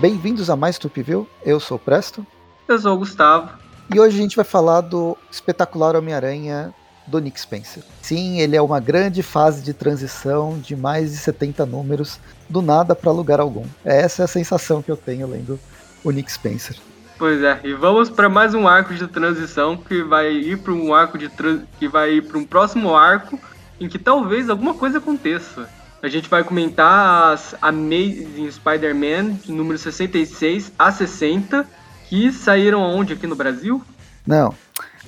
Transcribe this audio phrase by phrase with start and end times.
[0.00, 2.24] Bem-vindos a mais Tupiville, eu sou o Presto.
[2.68, 3.50] Eu sou o Gustavo.
[3.92, 6.72] E hoje a gente vai falar do espetacular Homem-Aranha
[7.04, 7.82] do Nick Spencer.
[8.00, 12.94] Sim, ele é uma grande fase de transição de mais de 70 números, do nada
[12.94, 13.66] para lugar algum.
[13.84, 15.58] Essa é a sensação que eu tenho lendo
[16.04, 16.76] o Nick Spencer.
[17.18, 20.94] Pois é, e vamos para mais um arco de transição que vai ir para um
[20.94, 21.28] arco de
[21.76, 23.40] que vai ir para um próximo arco
[23.80, 25.68] em que talvez alguma coisa aconteça.
[26.00, 31.66] A gente vai comentar as Amazing Spider-Man número 66 a 60
[32.08, 33.82] que saíram onde aqui no Brasil?
[34.24, 34.54] Não,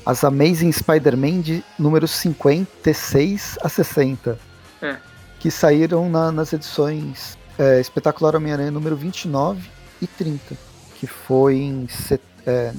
[0.04, 4.36] as Amazing Spider-Man de número 56 a 60.
[4.82, 4.96] É.
[5.38, 9.62] Que saíram na, nas edições é, Espetacular Homem-Aranha número 29
[10.02, 10.69] e 30.
[11.00, 12.72] Que foi em set, é,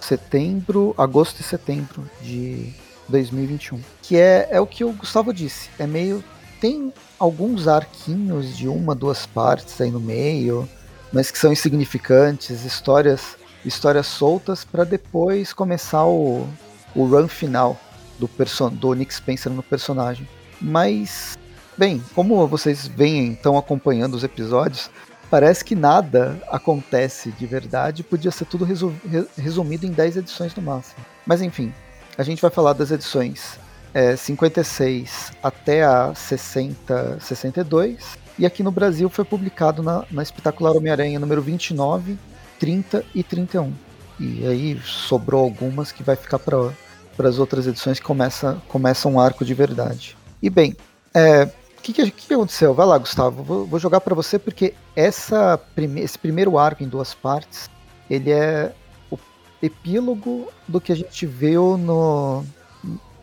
[0.00, 2.72] setembro, agosto e setembro de
[3.08, 3.80] 2021.
[4.02, 5.68] Que é, é o que o Gustavo disse.
[5.78, 6.22] É meio.
[6.60, 10.66] Tem alguns arquinhos de uma, duas partes aí no meio,
[11.12, 16.46] mas que são insignificantes, histórias histórias soltas para depois começar o,
[16.94, 17.78] o run final
[18.18, 20.26] do, person do Nick Spencer no personagem.
[20.60, 21.36] Mas,
[21.76, 24.90] bem, como vocês vêm estão acompanhando os episódios,
[25.30, 28.92] parece que nada acontece de verdade, podia ser tudo resu
[29.36, 31.04] resumido em 10 edições no máximo.
[31.26, 31.72] Mas enfim,
[32.16, 33.58] a gente vai falar das edições
[33.92, 40.72] é, 56 até a 60, 62, e aqui no Brasil foi publicado na, na Espetacular
[40.76, 42.18] Homem-Aranha número 29,
[42.58, 43.72] 30 e 31.
[44.20, 46.72] E aí sobrou algumas que vai ficar para
[47.18, 50.16] as outras edições que começa, começa um arco de verdade.
[50.42, 50.76] E bem,
[51.14, 52.74] é, o que, que, que, aconteceu?
[52.74, 53.42] Vai lá, Gustavo.
[53.42, 57.70] Vou, vou jogar para você porque essa prime esse primeiro arco em duas partes,
[58.10, 58.72] ele é
[59.10, 59.18] o
[59.62, 62.44] epílogo do que a gente viu no,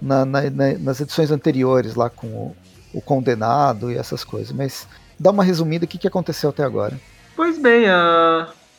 [0.02, 2.56] na, na, na, nas edições anteriores, lá com o,
[2.94, 4.52] o, Condenado e essas coisas.
[4.52, 4.88] Mas
[5.20, 7.00] dá uma resumida, o que, que aconteceu até agora?
[7.36, 7.86] Pois bem,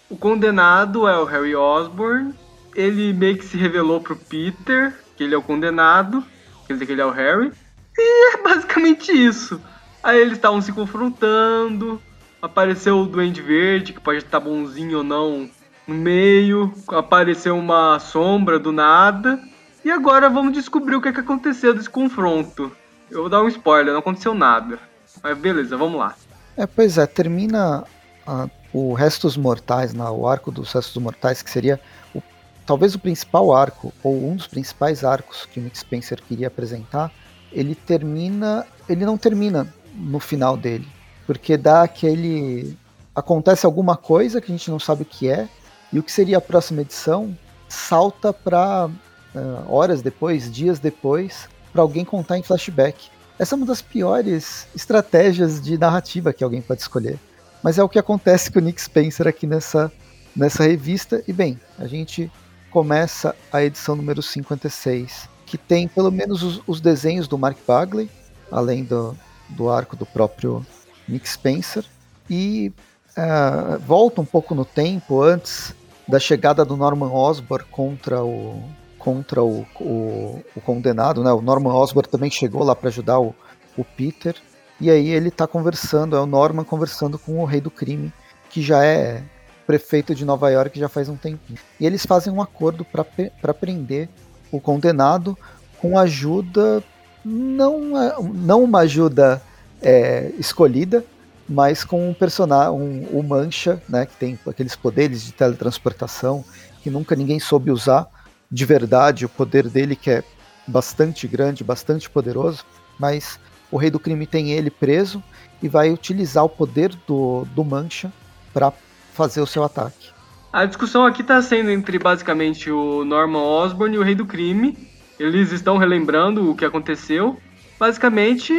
[0.08, 2.34] o condenado é o Harry Osborn.
[2.74, 6.24] Ele meio que se revelou pro Peter que ele é o condenado,
[6.66, 7.52] quer dizer que ele é o Harry.
[7.96, 9.60] E é basicamente isso.
[10.04, 11.98] Aí eles estavam se confrontando.
[12.42, 15.48] Apareceu o Duende Verde, que pode estar bonzinho ou não,
[15.88, 16.74] no meio.
[16.88, 19.40] Apareceu uma sombra do nada.
[19.82, 22.70] E agora vamos descobrir o que, é que aconteceu desse confronto.
[23.10, 24.78] Eu vou dar um spoiler, não aconteceu nada.
[25.22, 26.14] Mas beleza, vamos lá.
[26.54, 27.84] É, pois é, termina
[28.26, 31.80] a o Restos Mortais, na, o arco dos Restos Mortais, que seria
[32.12, 32.20] o,
[32.66, 37.10] talvez o principal arco, ou um dos principais arcos que o Nick Spencer queria apresentar,
[37.52, 38.66] ele termina.
[38.86, 40.86] Ele não termina no final dele.
[41.26, 42.76] Porque dá aquele.
[43.14, 45.48] Acontece alguma coisa que a gente não sabe o que é,
[45.92, 47.36] e o que seria a próxima edição
[47.68, 48.90] salta para uh,
[49.34, 53.08] eh, horas depois, dias depois, para alguém contar em flashback.
[53.38, 57.18] Essa é uma das piores estratégias de narrativa que alguém pode escolher.
[57.62, 59.90] Mas é o que acontece com o Nick Spencer aqui nessa,
[60.36, 61.22] nessa revista.
[61.26, 62.30] E bem, a gente
[62.70, 68.10] começa a edição número 56, que tem pelo menos os, os desenhos do Mark Bagley,
[68.50, 69.16] além do,
[69.48, 70.64] do arco do próprio
[71.08, 71.84] Nick Spencer.
[72.28, 72.72] E
[73.16, 75.74] uh, volta um pouco no tempo antes
[76.06, 78.62] da chegada do Norman Osborn contra o
[78.98, 81.30] contra o, o, o condenado, né?
[81.30, 83.34] O Norman Osborn também chegou lá para ajudar o,
[83.76, 84.34] o Peter
[84.80, 88.12] e aí ele está conversando, é o Norman conversando com o rei do crime,
[88.48, 89.22] que já é
[89.66, 91.58] prefeito de Nova York já faz um tempinho.
[91.78, 94.08] E eles fazem um acordo para prender
[94.50, 95.36] o condenado
[95.80, 96.82] com ajuda,
[97.24, 99.42] não, não uma ajuda
[99.82, 101.04] é, escolhida,
[101.48, 106.44] mas com um personagem, um, o Mancha, né, que tem aqueles poderes de teletransportação
[106.82, 108.08] que nunca ninguém soube usar
[108.50, 110.22] de verdade, o poder dele que é
[110.66, 112.64] bastante grande, bastante poderoso,
[112.98, 113.38] mas
[113.70, 115.22] o rei do crime tem ele preso
[115.62, 118.12] e vai utilizar o poder do, do Mancha
[118.52, 118.72] para
[119.12, 120.10] fazer o seu ataque.
[120.52, 124.88] A discussão aqui está sendo entre basicamente o Norman Osborn e o rei do crime.
[125.24, 127.38] Eles estão relembrando o que aconteceu.
[127.78, 128.52] Basicamente,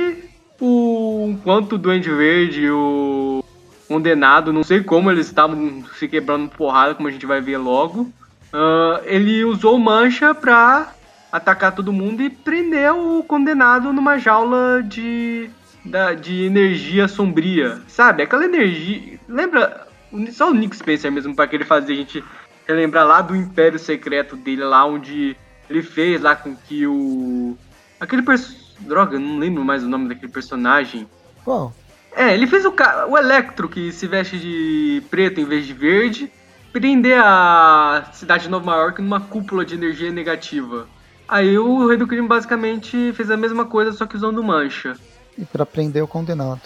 [0.59, 3.43] o enquanto o Duende Verde e o
[3.87, 8.11] condenado, não sei como eles estavam se quebrando porrada, como a gente vai ver logo.
[8.51, 10.91] Uh, ele usou mancha para
[11.31, 15.49] atacar todo mundo e prender o condenado numa jaula de,
[15.83, 17.79] da, de energia sombria.
[17.87, 18.23] Sabe?
[18.23, 19.19] Aquela energia.
[19.29, 19.85] Lembra?
[20.31, 22.23] Só o Nick Spencer mesmo, para que ele fazer a gente
[22.67, 25.37] relembrar lá do Império Secreto dele, lá onde
[25.69, 27.57] ele fez lá com que o.
[27.99, 28.65] Aquele personagem.
[28.77, 31.07] Droga, não lembro mais o nome daquele personagem.
[31.45, 31.73] Qual?
[32.13, 33.05] É, ele fez o, ca...
[33.07, 36.29] o Electro que se veste de preto em vez de verde
[36.75, 40.89] prender a cidade de Nova York numa cúpula de energia negativa.
[41.25, 44.97] Aí o Rei do Crime basicamente fez a mesma coisa, só que usando mancha.
[45.37, 46.61] E para prender o condenado.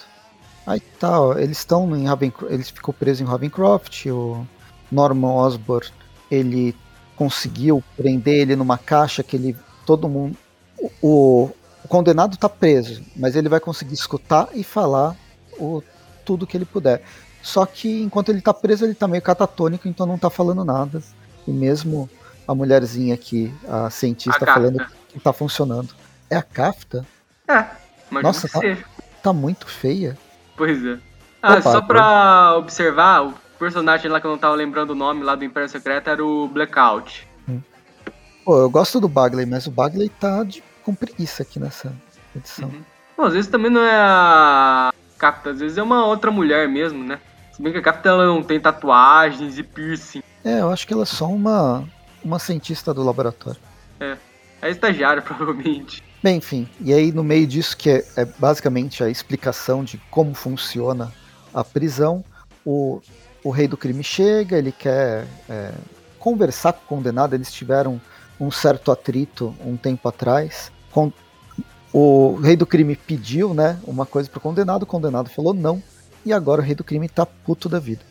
[0.66, 4.44] Aí tá, ó, eles estão em Ravencroft, eles ficou preso em Ravencroft, o
[4.90, 5.88] Norman Osborn,
[6.28, 6.74] ele
[7.20, 10.34] conseguiu prender ele numa caixa que ele todo mundo
[11.02, 11.50] o,
[11.84, 15.14] o condenado tá preso, mas ele vai conseguir escutar e falar
[15.58, 15.82] o,
[16.24, 17.02] tudo que ele puder.
[17.42, 21.02] Só que enquanto ele tá preso, ele tá meio catatônico, então não tá falando nada.
[21.46, 22.08] E mesmo
[22.48, 25.94] a mulherzinha aqui, a cientista, A falando que tá funcionando.
[26.30, 27.04] É a Kafta?
[27.46, 27.66] É,
[28.10, 28.78] mas Nossa, tá-.
[29.22, 30.16] Tá muito feia.
[30.56, 30.98] Pois é.
[31.42, 35.22] Ah, Opa, só pra observar, o personagem lá que eu não tava lembrando o nome
[35.22, 37.28] lá do Império Secreto era o Blackout.
[38.44, 41.92] Pô, eu gosto do Bagley, mas o Bagley tá de, com preguiça aqui nessa
[42.34, 42.68] edição.
[42.68, 42.82] Uhum.
[43.16, 47.04] Bom, às vezes também não é a Capta, às vezes é uma outra mulher mesmo,
[47.04, 47.20] né?
[47.52, 50.22] Se bem que a Capta ela não tem tatuagens e piercing.
[50.42, 51.84] É, eu acho que ela é só uma,
[52.24, 53.60] uma cientista do laboratório.
[54.62, 56.02] É estagiária, provavelmente.
[56.22, 60.34] Bem, enfim, e aí no meio disso, que é, é basicamente a explicação de como
[60.34, 61.12] funciona
[61.52, 62.24] a prisão,
[62.64, 63.00] o,
[63.42, 65.72] o rei do crime chega, ele quer é,
[66.18, 68.00] conversar com o condenado, eles tiveram
[68.38, 70.70] um certo atrito um tempo atrás.
[71.92, 75.82] O rei do crime pediu né, uma coisa para o condenado, o condenado falou não,
[76.24, 78.02] e agora o rei do crime tá puto da vida.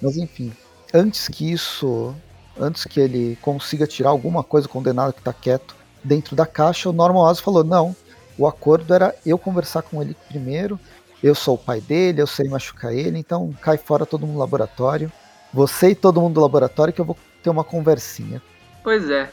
[0.00, 0.52] Mas enfim,
[0.94, 2.14] antes que isso,
[2.58, 6.88] antes que ele consiga tirar alguma coisa, o condenado que tá quieto, dentro da caixa,
[6.88, 7.94] o Norman Oz falou: não,
[8.38, 10.78] o acordo era eu conversar com ele primeiro,
[11.22, 14.40] eu sou o pai dele, eu sei machucar ele, então cai fora todo mundo do
[14.40, 15.10] laboratório.
[15.52, 18.42] Você e todo mundo do laboratório que eu vou ter uma conversinha.
[18.82, 19.30] Pois é.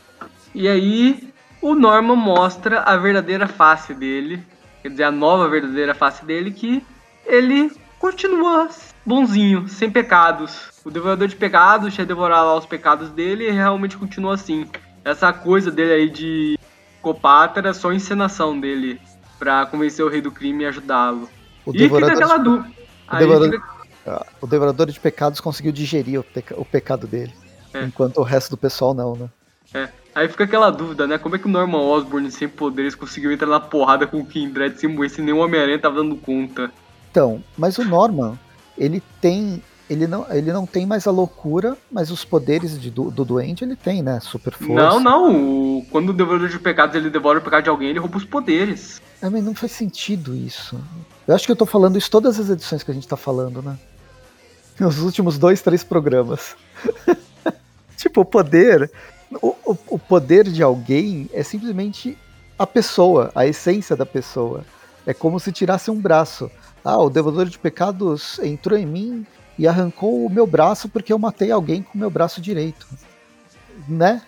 [0.54, 1.32] E aí,
[1.62, 4.44] o Norman mostra a verdadeira face dele.
[4.82, 6.86] Quer dizer, a nova verdadeira face dele, que
[7.26, 8.70] ele continua
[9.06, 10.70] bonzinho, sem pecados.
[10.86, 14.68] O devorador de pecados tinha devorado lá os pecados dele e realmente continua assim.
[15.04, 16.60] Essa coisa dele aí de
[17.00, 19.02] psicopata era só encenação dele
[19.38, 21.30] pra convencer o rei do crime e ajudá-lo.
[21.66, 22.76] O E fica devorador, aquela de, dúvida.
[23.08, 23.68] Aí devorador- fica-
[24.08, 27.34] ah, o devorador de pecados conseguiu digerir o, peca- o pecado dele.
[27.74, 27.84] É.
[27.84, 29.30] Enquanto o resto do pessoal não, né?
[29.74, 29.90] É.
[30.16, 31.18] Aí fica aquela dúvida, né?
[31.20, 34.80] Como é que o Norman Osborn, sem poderes, conseguiu entrar na porrada com o Kindred
[34.80, 36.72] sem morrer, se nem o Homem-Aranha tava dando conta?
[37.12, 38.38] Então, mas o Norman,
[38.78, 39.62] ele tem.
[39.88, 43.64] Ele não, ele não tem mais a loucura, mas os poderes de, do, do Duende
[43.64, 44.20] ele tem, né?
[44.20, 44.74] Super força.
[44.74, 45.78] Não, não.
[45.80, 48.26] o- Quando o Devorador de Pecados ele devora o pecado de alguém, ele rouba os
[48.26, 49.02] poderes.
[49.22, 50.80] É, mas não faz sentido isso.
[51.30, 53.62] Eu acho que eu tô falando isso todas as edições que a gente tá falando,
[53.62, 53.78] né?
[54.80, 56.56] Nos últimos dois, três programas.
[57.96, 58.90] tipo, o poder.
[59.40, 62.18] O, o, o poder de alguém é simplesmente
[62.58, 64.66] a pessoa, a essência da pessoa.
[65.06, 66.50] É como se tirasse um braço.
[66.84, 71.20] Ah, o devorador de pecados entrou em mim e arrancou o meu braço porque eu
[71.20, 72.88] matei alguém com o meu braço direito.
[73.88, 74.20] Né?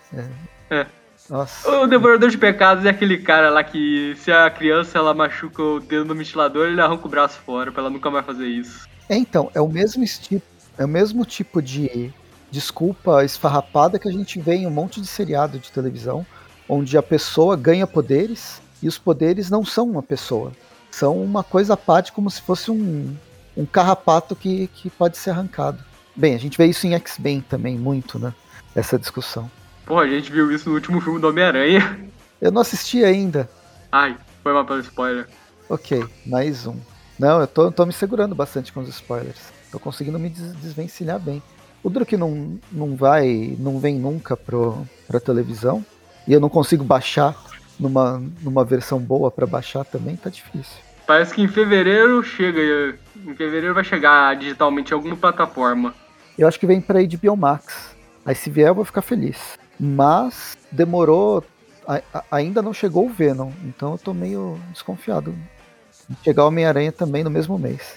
[0.70, 0.86] É.
[1.32, 1.66] Nossa.
[1.66, 5.80] O Devorador de Pecados é aquele cara lá que, se a criança ela machuca o
[5.80, 8.86] dedo no ventilador, ele arranca o braço fora pra ela nunca mais fazer isso.
[9.08, 10.44] É, então, é o mesmo tipo,
[10.76, 12.12] é o mesmo tipo de
[12.50, 16.26] desculpa esfarrapada que a gente vê em um monte de seriado de televisão,
[16.68, 20.52] onde a pessoa ganha poderes e os poderes não são uma pessoa.
[20.90, 23.16] São uma coisa à parte, como se fosse um,
[23.56, 25.82] um carrapato que, que pode ser arrancado.
[26.14, 28.34] Bem, a gente vê isso em X-Men também, muito, né?
[28.76, 29.50] Essa discussão.
[29.86, 31.98] Porra, a gente viu isso no último filme do Homem-Aranha.
[32.40, 33.48] Eu não assisti ainda.
[33.90, 35.28] Ai, foi mal pelo spoiler.
[35.68, 36.76] Ok, mais um.
[37.18, 39.38] Não, eu tô, tô me segurando bastante com os spoilers.
[39.70, 41.42] Tô conseguindo me des- desvencilhar bem.
[41.82, 45.84] O Druk não, não vai, não vem nunca pro, pra televisão.
[46.26, 47.36] E eu não consigo baixar
[47.78, 50.78] numa, numa versão boa pra baixar também, tá difícil.
[51.06, 52.96] Parece que em fevereiro chega.
[53.26, 55.92] Em fevereiro vai chegar digitalmente em alguma plataforma.
[56.38, 57.94] Eu acho que vem pra HBO Max.
[58.24, 59.58] Aí se vier eu vou ficar feliz.
[59.84, 61.42] Mas demorou.
[61.84, 65.34] a- a- ainda não chegou o Venom, então eu tô meio desconfiado.
[66.08, 67.96] de Chegar o Homem-Aranha também no mesmo mês.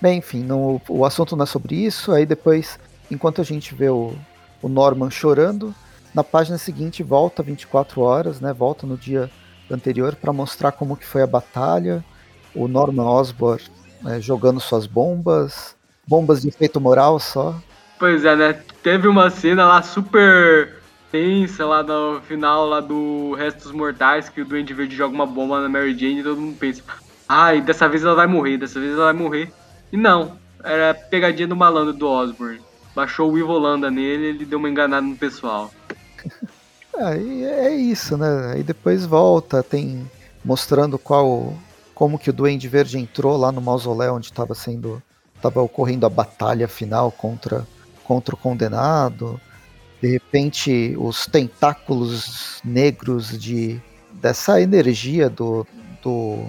[0.00, 0.46] Bem, enfim,
[0.88, 2.12] o assunto não é sobre isso.
[2.12, 2.78] Aí depois,
[3.10, 4.14] enquanto a gente vê o,
[4.62, 5.74] o Norman chorando,
[6.14, 8.52] na página seguinte volta 24 horas, né?
[8.52, 9.28] Volta no dia
[9.70, 12.04] anterior para mostrar como que foi a batalha.
[12.54, 13.62] O Norman Osborn
[14.02, 15.74] né, jogando suas bombas,
[16.06, 17.54] bombas de efeito moral só.
[17.98, 18.52] Pois é, né?
[18.82, 20.81] Teve uma cena lá super
[21.12, 25.60] tensa lá no final lá do Restos Mortais, que o Duende Verde joga uma bomba
[25.60, 26.82] na Mary Jane e todo mundo pensa,
[27.28, 29.52] ai, dessa vez ela vai morrer, dessa vez ela vai morrer.
[29.92, 32.60] E não, era pegadinha do malandro do Osborn.
[32.96, 35.70] Baixou o Ivolanda nele ele deu uma enganada no pessoal.
[36.96, 38.52] É, e é isso, né?
[38.54, 40.10] Aí depois volta, tem
[40.42, 41.54] mostrando qual
[41.94, 45.00] como que o Duende Verde entrou lá no mausoléu onde estava sendo
[45.36, 47.66] estava ocorrendo a batalha final contra
[48.02, 49.38] contra o condenado.
[50.02, 53.80] De repente, os tentáculos negros de
[54.12, 55.66] dessa energia do,
[56.02, 56.44] do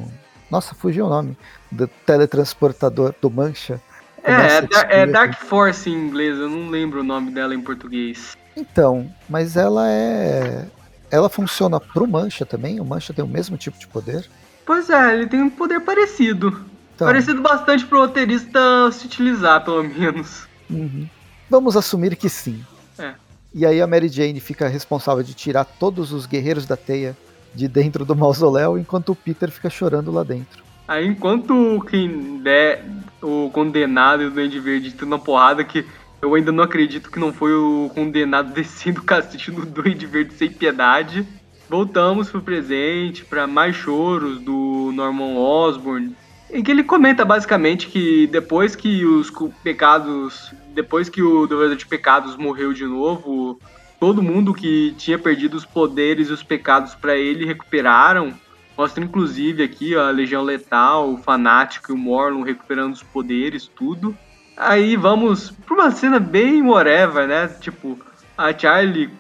[0.54, 1.38] nossa, fugiu o nome
[1.72, 3.82] do teletransportador do Mancha.
[4.24, 8.38] É, é, é, Dark Force em inglês, eu não lembro o nome dela em português.
[8.56, 10.68] Então, mas ela é.
[11.10, 12.80] Ela funciona pro Mancha também?
[12.80, 14.30] O Mancha tem o mesmo tipo de poder?
[14.66, 16.64] Pois é, ele tem um poder parecido.
[16.96, 17.08] Então.
[17.08, 18.60] Parecido bastante pro roteirista
[18.92, 20.48] se utilizar, pelo menos.
[20.70, 21.08] Uhum.
[21.50, 22.64] Vamos assumir que sim.
[22.98, 23.14] É.
[23.54, 27.16] E aí a Mary Jane fica responsável de tirar todos os guerreiros da teia
[27.54, 30.64] de dentro do mausoléu, enquanto o Peter fica chorando lá dentro.
[30.88, 32.84] Aí enquanto quem der
[33.22, 35.86] o condenado e o Duende Verde estão na porrada, que
[36.22, 40.34] eu ainda não acredito que não foi o condenado descendo o cacete no Duende Verde
[40.34, 41.26] sem piedade.
[41.70, 46.16] Voltamos pro presente, para mais choros do Norman Osborn,
[46.52, 49.32] em que ele comenta basicamente que depois que os
[49.64, 53.60] pecados, depois que o Devorador de Pecados morreu de novo,
[54.00, 58.34] todo mundo que tinha perdido os poderes e os pecados para ele recuperaram.
[58.78, 64.18] Mostra inclusive aqui a Legião Letal, o Fanático e o Morlun recuperando os poderes, tudo.
[64.58, 67.48] Aí vamos pra uma cena bem whatever, né?
[67.48, 68.00] Tipo,
[68.38, 69.12] a Charlie,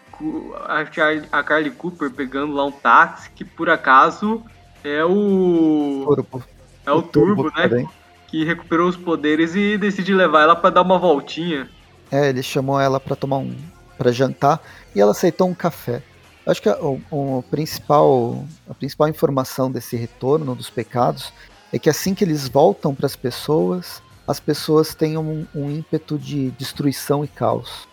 [0.67, 4.43] a, Charlie, a Carly Cooper pegando lá um táxi que por acaso
[4.83, 6.03] é o.
[6.05, 6.43] Turbo.
[6.85, 7.69] É o, o Turbo, Turbo, né?
[7.69, 7.89] Também.
[8.33, 11.69] Que recuperou os poderes e decide levar ela para dar uma voltinha.
[12.11, 13.55] É, ele chamou ela para tomar um
[13.95, 14.59] para jantar
[14.95, 16.01] e ela aceitou um café.
[16.43, 21.31] Acho que a, o, o, principal, a principal informação desse retorno dos pecados
[21.71, 26.17] é que assim que eles voltam para as pessoas, as pessoas têm um, um, ímpeto
[26.17, 27.87] de destruição e caos.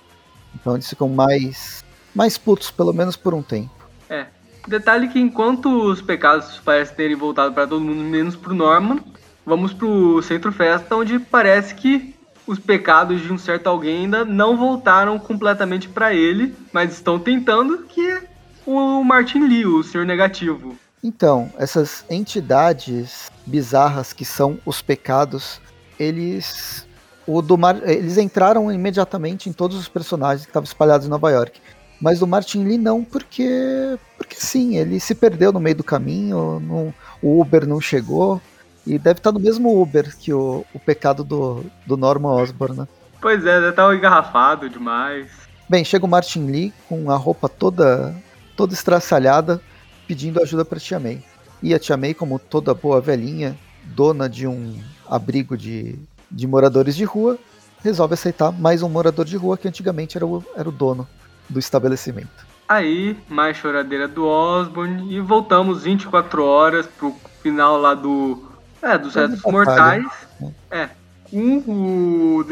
[0.54, 3.86] Então eles ficam mais, mais putos, pelo menos por um tempo.
[4.08, 4.24] É.
[4.66, 9.04] Detalhe que enquanto os pecados parecem terem voltado para todo mundo, menos para o Norman,
[9.50, 12.14] vamos para o Centro Festa, onde parece que
[12.46, 17.78] os pecados de um certo alguém ainda não voltaram completamente para ele, mas estão tentando,
[17.78, 18.22] que é
[18.64, 20.76] o Martin Lee, o Senhor Negativo.
[21.02, 25.60] Então, essas entidades bizarras que são os pecados,
[25.98, 26.86] eles
[27.26, 31.30] o do Mar, eles entraram imediatamente em todos os personagens que estavam espalhados em Nova
[31.30, 31.60] York.
[32.00, 36.94] Mas do Martin Lee não, porque porque sim, ele se perdeu no meio do caminho,
[37.20, 38.40] o Uber não chegou,
[38.86, 42.88] e deve estar no mesmo Uber que o, o pecado do, do Norman Osborn, né?
[43.20, 45.28] Pois é, deve estar engarrafado demais.
[45.68, 48.14] Bem, chega o Martin Lee com a roupa toda
[48.56, 49.60] toda estraçalhada,
[50.06, 51.22] pedindo ajuda para Tia May.
[51.62, 55.98] E a Tia May, como toda boa velhinha, dona de um abrigo de,
[56.30, 57.38] de moradores de rua,
[57.82, 61.08] resolve aceitar mais um morador de rua que antigamente era o, era o dono
[61.48, 62.46] do estabelecimento.
[62.68, 68.49] Aí, mais choradeira do Osborne e voltamos 24 horas pro final lá do
[68.82, 70.06] é, dos restos mortais.
[70.70, 70.88] É.
[71.32, 72.44] Um, o,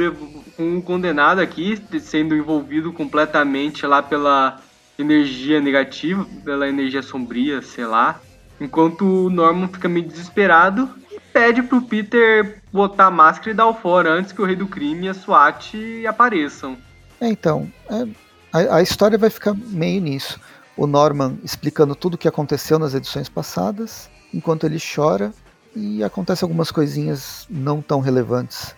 [0.59, 4.61] um condenado aqui sendo envolvido completamente lá pela
[4.99, 8.21] energia negativa, pela energia sombria, sei lá.
[8.61, 13.67] Enquanto o Norman fica meio desesperado e pede pro Peter botar a máscara e dar
[13.67, 15.75] o fora antes que o Rei do Crime e a SWAT
[16.07, 16.77] apareçam.
[17.21, 18.07] É, então, é,
[18.53, 20.41] a, a história vai ficar meio nisso.
[20.77, 25.33] O Norman explicando tudo o que aconteceu nas edições passadas, enquanto ele chora
[25.79, 28.75] e acontece algumas coisinhas não tão relevantes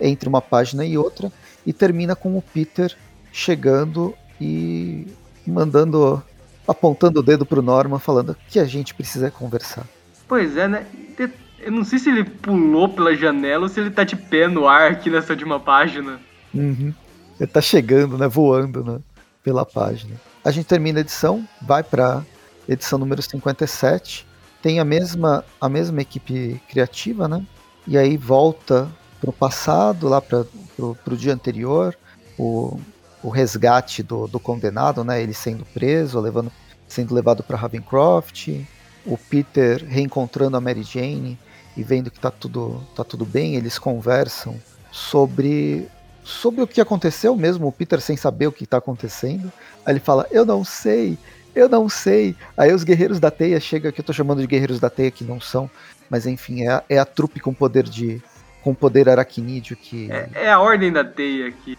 [0.00, 1.32] entre uma página e outra
[1.66, 2.96] e termina com o Peter
[3.32, 5.06] chegando e
[5.46, 6.22] mandando
[6.66, 9.84] apontando o dedo pro Norman falando que a gente precisa conversar.
[10.28, 10.86] Pois é, né?
[11.58, 14.68] Eu não sei se ele pulou pela janela ou se ele tá de pé no
[14.68, 16.20] ar aqui nessa última página.
[16.54, 16.92] Uhum.
[17.40, 18.28] Ele tá chegando, né?
[18.28, 19.00] Voando né?
[19.42, 20.14] pela página.
[20.44, 22.22] A gente termina a edição, vai pra
[22.68, 24.26] edição número 57
[24.64, 27.44] tem a mesma, a mesma equipe criativa, né?
[27.86, 28.90] E aí volta
[29.20, 30.46] pro passado, lá para
[31.04, 31.94] pro, dia anterior,
[32.38, 32.80] o,
[33.22, 35.22] o resgate do, do condenado, né?
[35.22, 36.50] Ele sendo preso, levando,
[36.88, 38.48] sendo levado para Ravencroft,
[39.04, 41.38] o Peter reencontrando a Mary Jane
[41.76, 44.58] e vendo que tá tudo, tá tudo bem, eles conversam
[44.90, 45.86] sobre
[46.24, 49.52] sobre o que aconteceu mesmo, o Peter sem saber o que está acontecendo.
[49.84, 51.18] Aí ele fala: "Eu não sei,
[51.54, 52.34] eu não sei.
[52.56, 55.24] Aí os guerreiros da teia chega que eu tô chamando de guerreiros da teia que
[55.24, 55.70] não são,
[56.10, 58.22] mas enfim, é a, é a trupe com poder de
[58.62, 61.78] com poder aracnídeo que é, é, a ordem da teia aqui.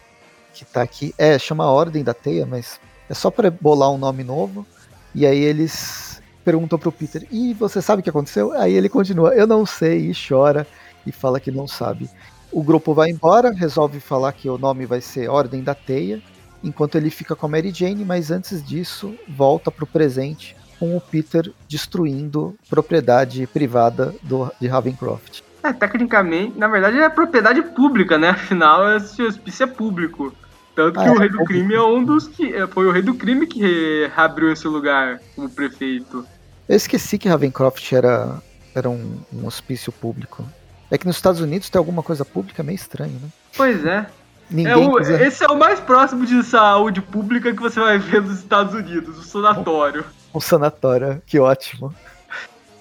[0.54, 1.14] Que tá aqui.
[1.18, 2.80] É, chama a ordem da teia, mas
[3.10, 4.66] é só para bolar um nome novo.
[5.14, 9.34] E aí eles perguntam pro Peter: "E você sabe o que aconteceu?" Aí ele continua:
[9.34, 10.66] "Eu não sei" e chora
[11.06, 12.10] e fala que não sabe.
[12.52, 16.22] O grupo vai embora, resolve falar que o nome vai ser Ordem da Teia
[16.64, 20.96] enquanto ele fica com a Mary Jane, mas antes disso volta para o presente com
[20.96, 25.42] o Peter destruindo propriedade privada do, de Ravencroft.
[25.64, 28.30] É, tecnicamente, na verdade é propriedade pública, né?
[28.30, 30.34] Afinal, esse hospício é público.
[30.76, 32.54] Tanto que ah, o Rei do é, Crime é um dos que.
[32.54, 36.26] É, foi o Rei do Crime que reabriu esse lugar como prefeito.
[36.68, 38.42] Eu esqueci que Ravencroft era,
[38.76, 40.46] era um, um hospício público.
[40.92, 43.30] É que nos Estados Unidos tem alguma coisa pública meio estranho, né?
[43.56, 44.06] Pois é.
[44.50, 48.22] Ninguém é o, Esse é o mais próximo de saúde pública que você vai ver
[48.22, 50.06] nos Estados Unidos, o sanatório.
[50.34, 51.94] Um sanatório, que ótimo.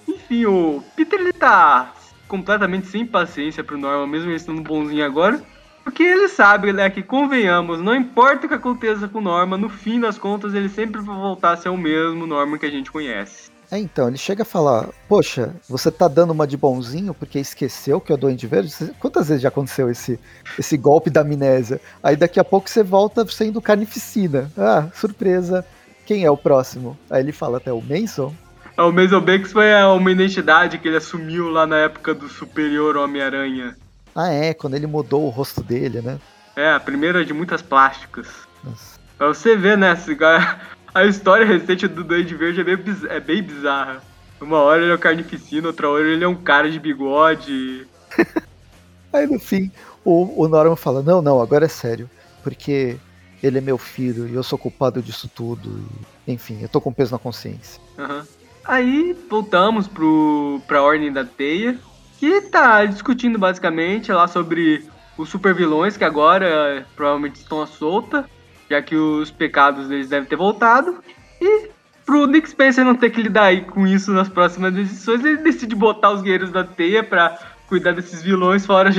[0.07, 1.93] Enfim, o Peter ele tá
[2.27, 5.41] completamente sem paciência pro Norman, mesmo ele estando bonzinho agora.
[5.83, 9.69] Porque ele sabe, né, que convenhamos, não importa o que aconteça com o Norman, no
[9.69, 12.91] fim das contas ele sempre vai voltar a ser o mesmo Norman que a gente
[12.91, 13.51] conhece.
[13.71, 17.99] É, então, ele chega a falar, poxa, você tá dando uma de bonzinho porque esqueceu
[17.99, 18.73] que é o Duende Verde?
[18.99, 20.19] Quantas vezes já aconteceu esse,
[20.57, 21.81] esse golpe da amnésia?
[22.03, 24.51] Aí daqui a pouco você volta sendo carnificina.
[24.57, 25.65] Ah, surpresa,
[26.05, 26.97] quem é o próximo?
[27.09, 28.33] Aí ele fala até o Mason.
[28.77, 32.97] É, o Mason Banks foi uma identidade que ele assumiu lá na época do Superior
[32.97, 33.75] Homem-Aranha.
[34.13, 36.19] Ah, é, quando ele mudou o rosto dele, né?
[36.55, 38.27] É, a primeira de muitas plásticas.
[38.63, 38.99] Nossa.
[39.17, 39.95] Pra você ver, né,
[40.95, 42.77] a história recente do Duende Verde é bem,
[43.09, 44.01] é bem bizarra.
[44.39, 47.85] Uma hora ele é um carnificina, outra hora ele é um cara de bigode.
[49.11, 49.69] Aí no fim,
[50.05, 52.09] o, o Norman fala: Não, não, agora é sério.
[52.41, 52.95] Porque
[53.43, 55.83] ele é meu filho e eu sou culpado disso tudo.
[56.25, 57.81] E, enfim, eu tô com peso na consciência.
[57.97, 58.23] Uhum.
[58.63, 61.77] Aí voltamos pro, pra Ordem da Teia,
[62.19, 64.85] que tá discutindo basicamente lá sobre
[65.17, 68.29] os supervilões que agora provavelmente estão à solta
[68.69, 70.97] já que os pecados deles devem ter voltado.
[71.41, 71.69] E
[72.05, 75.75] pro Nick Spencer não ter que lidar aí com isso nas próximas edições, ele decide
[75.75, 78.91] botar os guerreiros da teia para cuidar desses vilões fora,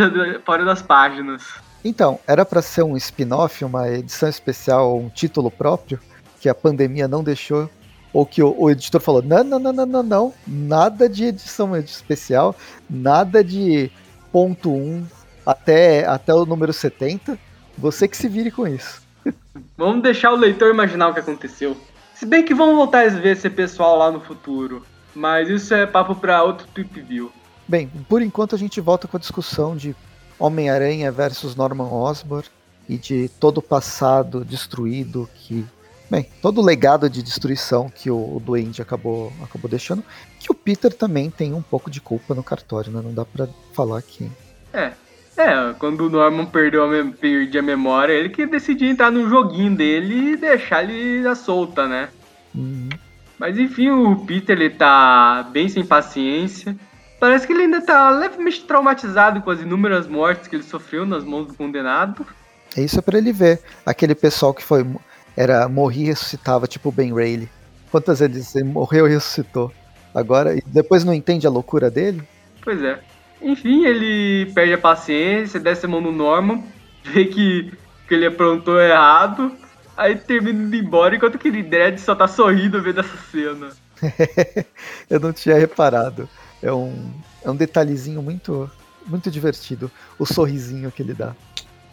[0.44, 1.42] fora das páginas.
[1.84, 6.00] Então, era para ser um spin-off, uma edição especial, um título próprio,
[6.40, 7.70] que a pandemia não deixou,
[8.12, 11.76] ou que o, o editor falou: não, não, não, não, não, não, nada de edição
[11.76, 12.56] especial,
[12.90, 13.90] nada de
[14.32, 15.06] ponto 1
[15.44, 17.38] até, até o número 70,
[17.78, 19.05] você que se vire com isso.
[19.76, 21.76] Vamos deixar o leitor imaginar o que aconteceu.
[22.14, 24.82] Se bem que vamos voltar a ver esse pessoal lá no futuro.
[25.14, 27.32] Mas isso é papo para outro Tweep View.
[27.66, 29.96] Bem, por enquanto a gente volta com a discussão de
[30.38, 32.46] Homem-Aranha versus Norman Osborn
[32.88, 35.64] e de todo o passado destruído que.
[36.08, 40.04] Bem, todo o legado de destruição que o, o Duende acabou, acabou deixando,
[40.38, 43.00] que o Peter também tem um pouco de culpa no cartório, né?
[43.02, 44.30] Não dá para falar que.
[44.72, 44.92] É,
[45.36, 49.74] é, quando o Norman perdeu a perdia a memória, ele que decidiu entrar no joguinho
[49.76, 52.08] dele e deixar ele à solta, né?
[52.54, 52.88] Uhum.
[53.38, 56.76] Mas enfim, o Peter ele tá bem sem paciência.
[57.20, 61.24] Parece que ele ainda tá levemente traumatizado com as inúmeras mortes que ele sofreu nas
[61.24, 62.26] mãos do condenado.
[62.76, 63.60] É isso é pra ele ver.
[63.84, 64.86] Aquele pessoal que foi.
[65.36, 67.50] Era morria e ressuscitava, tipo o Ben Rayleigh.
[67.90, 69.70] Quantas vezes ele morreu e ressuscitou?
[70.14, 72.22] Agora, depois não entende a loucura dele?
[72.62, 72.98] Pois é.
[73.40, 76.62] Enfim, ele perde a paciência, desce a mão no Norman,
[77.04, 77.72] vê que,
[78.08, 79.52] que ele aprontou errado,
[79.96, 83.70] aí termina indo embora, enquanto que Dredd só tá sorrindo vendo essa cena.
[85.08, 86.28] Eu não tinha reparado.
[86.62, 87.12] É um,
[87.44, 88.70] é um detalhezinho muito,
[89.06, 91.34] muito divertido, o sorrisinho que ele dá.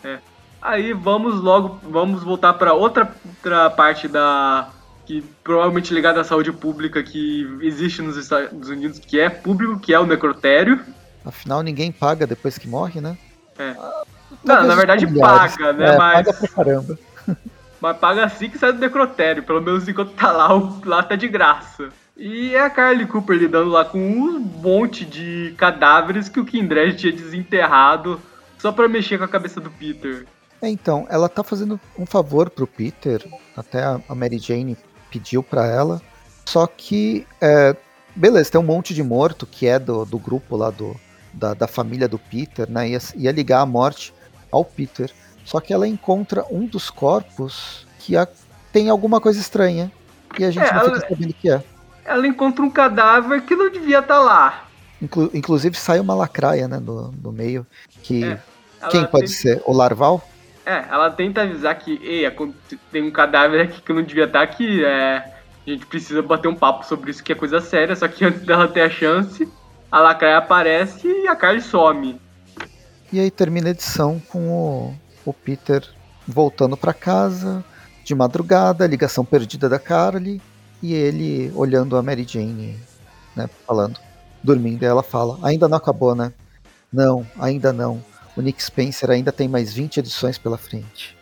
[0.04, 0.20] É.
[0.62, 4.70] Aí vamos logo, vamos voltar para outra, outra parte da
[5.06, 9.94] que provavelmente ligada à saúde pública que existe nos Estados Unidos, que é público, que
[9.94, 10.80] é o necrotério.
[11.26, 13.18] Afinal, ninguém paga depois que morre, né?
[13.58, 13.76] É.
[13.80, 14.04] Ah,
[14.44, 15.94] não, na verdade paga, né?
[15.94, 16.26] É, mas.
[16.26, 17.00] Paga pra caramba.
[17.80, 19.44] Mas paga assim que sai do necrotério.
[19.44, 20.48] Pelo menos enquanto tá lá,
[20.86, 21.90] lá tá de graça.
[22.16, 26.96] E é a Carly Cooper lidando lá com um monte de cadáveres que o Kindred
[26.96, 28.22] tinha desenterrado
[28.58, 30.26] só para mexer com a cabeça do Peter.
[30.62, 33.22] É, então, ela tá fazendo um favor pro Peter,
[33.58, 34.78] até a Mary Jane
[35.12, 36.02] pediu para ela.
[36.46, 37.76] Só que, é,
[38.16, 40.96] beleza, tem um monte de morto que é do, do grupo lá do,
[41.34, 42.90] da, da família do Peter, né?
[42.90, 44.14] Ia, ia ligar a morte
[44.52, 45.12] ao Peter.
[45.44, 48.28] Só que ela encontra um dos corpos que a,
[48.72, 49.92] tem alguma coisa estranha.
[50.38, 51.64] E a gente é, não fica sabendo o que é.
[52.06, 54.66] Ela encontra um cadáver que não devia estar tá lá.
[55.02, 57.66] Inclu, inclusive sai uma lacraia, né, do, do meio.
[58.02, 58.24] Que.
[58.24, 58.40] É,
[58.90, 59.62] quem pode ser?
[59.66, 60.28] O Larval?
[60.66, 62.24] É, ela tenta avisar que, ei,
[62.92, 65.18] tem um cadáver aqui que não devia estar tá aqui, é,
[65.66, 68.42] a gente precisa bater um papo sobre isso que é coisa séria, só que antes
[68.42, 69.48] dela ter a chance,
[69.94, 72.20] a Lacraia aparece e a Carly some.
[73.12, 75.88] E aí termina a edição com o, o Peter
[76.28, 77.64] voltando para casa
[78.04, 80.42] de madrugada, ligação perdida da Carly
[80.82, 82.76] e ele olhando a Mary Jane,
[83.36, 84.00] né, falando,
[84.44, 84.82] dormindo.
[84.82, 86.34] E ela fala: Ainda não acabou, né?
[86.92, 88.04] Não, ainda não.
[88.36, 91.16] O Nick Spencer ainda tem mais 20 edições pela frente.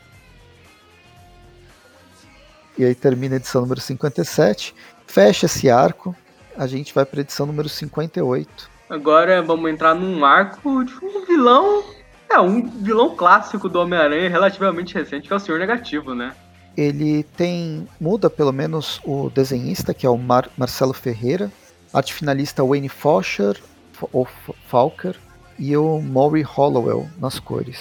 [2.78, 4.74] E aí termina a edição número 57,
[5.06, 6.16] fecha esse arco
[6.58, 8.70] a gente vai para edição número 58.
[8.90, 11.84] Agora vamos entrar num arco de um vilão
[12.30, 16.34] É, um vilão clássico do Homem-Aranha relativamente recente, que é o Senhor Negativo, né?
[16.78, 17.88] Ele tem.
[18.00, 21.52] muda pelo menos o desenhista, que é o Mar Marcelo Ferreira,
[21.94, 23.58] arte finalista Wayne Fosher,
[24.14, 24.28] ou
[24.68, 25.16] Falker,
[25.60, 27.80] e o Maury Hollowell nas cores.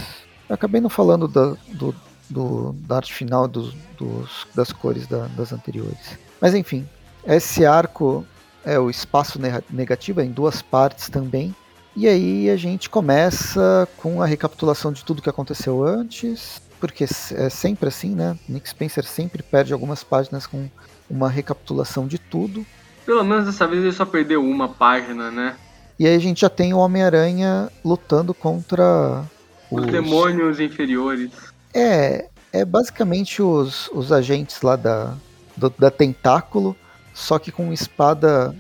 [0.49, 1.95] Eu acabei não falando da, do,
[2.29, 6.19] do, da arte final dos, dos das cores da, das anteriores.
[6.41, 6.89] Mas enfim,
[7.25, 8.27] esse arco
[8.65, 9.39] é o espaço
[9.71, 11.55] negativo, é em duas partes também.
[11.97, 17.49] E aí a gente começa com a recapitulação de tudo que aconteceu antes, porque é
[17.49, 18.39] sempre assim, né?
[18.49, 20.69] Nick Spencer sempre perde algumas páginas com
[21.09, 22.65] uma recapitulação de tudo.
[23.05, 25.57] Pelo menos dessa vez ele só perdeu uma página, né?
[25.99, 29.25] E aí a gente já tem o Homem-Aranha lutando contra
[29.71, 29.85] os...
[29.85, 31.31] os demônios inferiores.
[31.75, 35.15] É, é basicamente os, os agentes lá da,
[35.57, 36.77] do, da Tentáculo,
[37.13, 38.55] só que com espada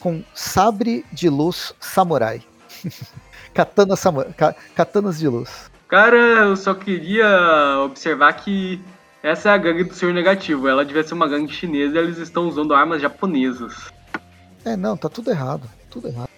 [0.00, 2.42] com sabre de luz samurai.
[3.52, 3.94] Katana
[4.74, 5.70] katanas de luz.
[5.88, 8.82] Cara, eu só queria observar que
[9.22, 10.68] essa é a gangue do Senhor Negativo.
[10.68, 13.92] Ela devia ser uma gangue chinesa e eles estão usando armas japonesas.
[14.64, 15.68] É, não, tá tudo errado.
[15.90, 16.28] Tudo errado.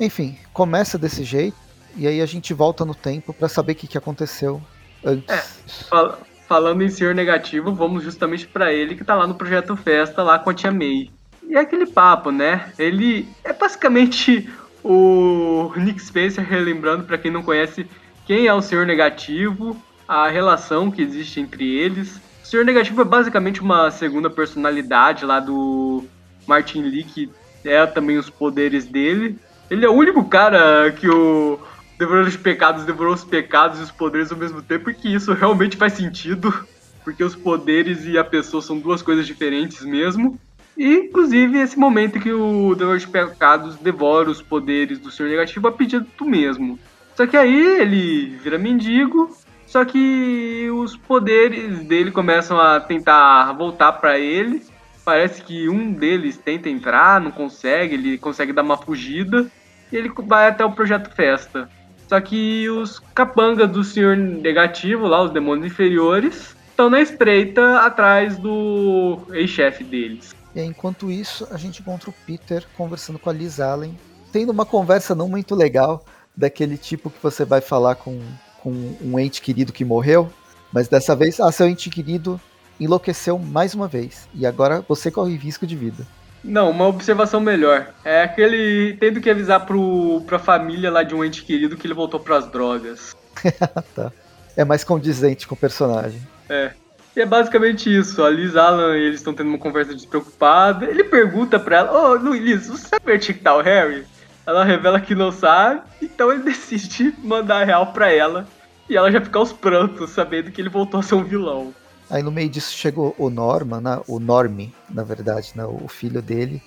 [0.00, 1.56] Enfim, começa desse jeito
[1.96, 4.62] e aí a gente volta no tempo para saber o que, que aconteceu
[5.04, 5.28] antes.
[5.28, 5.42] É,
[5.88, 10.22] fal falando em Senhor Negativo, vamos justamente para ele que tá lá no Projeto Festa,
[10.22, 11.10] lá com a Tia May.
[11.46, 12.72] E é aquele papo, né?
[12.78, 14.48] Ele é basicamente
[14.82, 17.86] o Nick Spencer relembrando para quem não conhece
[18.26, 22.16] quem é o Senhor Negativo, a relação que existe entre eles.
[22.42, 26.04] O Senhor Negativo é basicamente uma segunda personalidade lá do
[26.46, 27.30] Martin Lee, que
[27.62, 29.38] é também os poderes dele.
[29.70, 31.58] Ele é o único cara que o
[31.98, 35.32] devorou os pecados devorou os pecados e os poderes ao mesmo tempo, e que isso
[35.32, 36.54] realmente faz sentido,
[37.02, 40.38] porque os poderes e a pessoa são duas coisas diferentes mesmo.
[40.76, 45.66] E, inclusive, esse momento que o Devorador de Pecados devora os poderes do Senhor Negativo
[45.66, 46.78] a pedido do mesmo.
[47.16, 49.28] Só que aí ele vira mendigo,
[49.66, 54.62] só que os poderes dele começam a tentar voltar para ele.
[55.04, 59.50] Parece que um deles tenta entrar, não consegue, ele consegue dar uma fugida
[59.90, 61.68] e ele vai até o Projeto Festa.
[62.08, 68.38] Só que os capangas do Senhor Negativo, lá, os demônios inferiores, estão na espreita atrás
[68.38, 70.34] do ex-chefe deles.
[70.54, 73.96] E enquanto isso, a gente encontra o Peter conversando com a Liz Allen,
[74.32, 78.20] tendo uma conversa não muito legal, daquele tipo que você vai falar com,
[78.62, 78.70] com
[79.02, 80.30] um ente querido que morreu,
[80.72, 82.40] mas dessa vez, ah, seu ente querido
[82.80, 86.06] enlouqueceu mais uma vez, e agora você corre risco de vida.
[86.42, 87.88] Não, uma observação melhor.
[88.04, 91.94] É aquele tendo que avisar pro, pra família lá de um ente querido que ele
[91.94, 93.16] voltou pras drogas.
[93.94, 94.12] tá.
[94.56, 96.20] É mais condizente com o personagem.
[96.48, 96.72] É.
[97.14, 98.22] E é basicamente isso.
[98.22, 100.86] A Liz Alan e eles estão tendo uma conversa despreocupada.
[100.86, 104.04] Ele pergunta pra ela: Ô, oh, Liz, você sabe onde que tá o Harry?
[104.46, 108.46] Ela revela que não sabe, então ele decide mandar a real pra ela.
[108.88, 111.74] E ela já fica aos prantos, sabendo que ele voltou a ser um vilão.
[112.10, 114.00] Aí no meio disso chegou o Norman, né?
[114.06, 115.64] o Norme, na verdade, né?
[115.64, 116.62] o filho dele,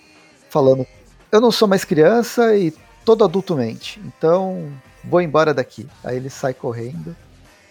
[0.49, 0.85] falando:
[1.31, 2.73] Eu não sou mais criança e
[3.03, 4.71] todo adulto mente, então
[5.03, 5.87] vou embora daqui.
[6.03, 7.15] Aí ele sai correndo.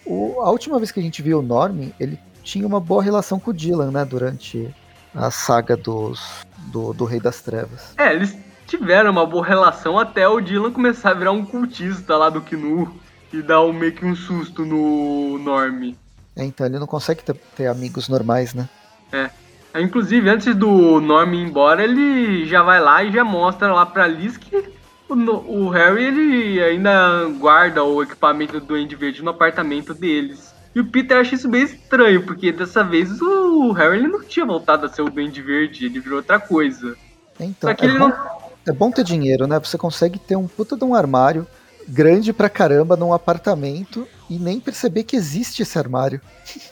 [0.04, 3.38] O, a última vez que a gente viu o Norme, ele tinha uma boa relação
[3.38, 4.04] com o Dylan, né?
[4.04, 4.74] Durante
[5.14, 7.94] a saga dos, do, do Rei das Trevas.
[7.96, 12.30] É, eles tiveram uma boa relação até o Dylan começar a virar um cultista lá
[12.30, 12.92] do Knu
[13.32, 15.94] e dar um, meio que um susto no Norm.
[16.36, 18.68] É, então ele não consegue ter, ter amigos normais, né?
[19.12, 19.30] É.
[19.80, 24.06] Inclusive, antes do Norm ir embora, ele já vai lá e já mostra lá pra
[24.06, 24.56] Liz que
[25.08, 30.52] o, o Harry ele ainda guarda o equipamento do Duende Verde no apartamento deles.
[30.74, 34.46] E o Peter acha isso bem estranho, porque dessa vez o Harry ele não tinha
[34.46, 36.96] voltado a ser o Duende Verde, ele virou outra coisa.
[37.38, 38.14] Então, é bom, não...
[38.66, 39.58] é bom ter dinheiro, né?
[39.58, 41.46] Você consegue ter um puta de um armário
[41.88, 46.20] grande pra caramba num apartamento e nem perceber que existe esse armário.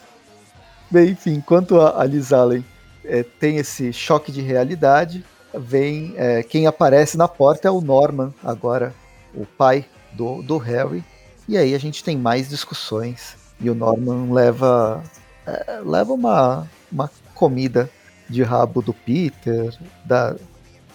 [0.89, 2.65] Bem, enfim, enquanto a, Liz Allen
[3.05, 8.33] é, tem esse choque de realidade, vem é, quem aparece na porta é o Norman,
[8.43, 8.95] agora
[9.35, 11.05] o pai do, do Harry.
[11.47, 15.03] E aí a gente tem mais discussões e o Norman leva,
[15.47, 17.91] é, leva uma, uma comida
[18.29, 19.77] de rabo do Peter.
[20.05, 20.37] Da...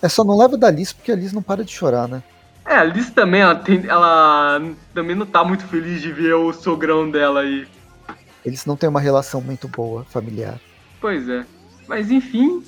[0.01, 2.23] É só não leva da Liz porque a Liz não para de chorar, né?
[2.65, 4.61] É, a Liz também, ela, tem, ela
[4.93, 7.67] também não tá muito feliz de ver o sogrão dela aí.
[8.45, 10.59] Eles não têm uma relação muito boa, familiar.
[10.99, 11.45] Pois é.
[11.87, 12.63] Mas enfim,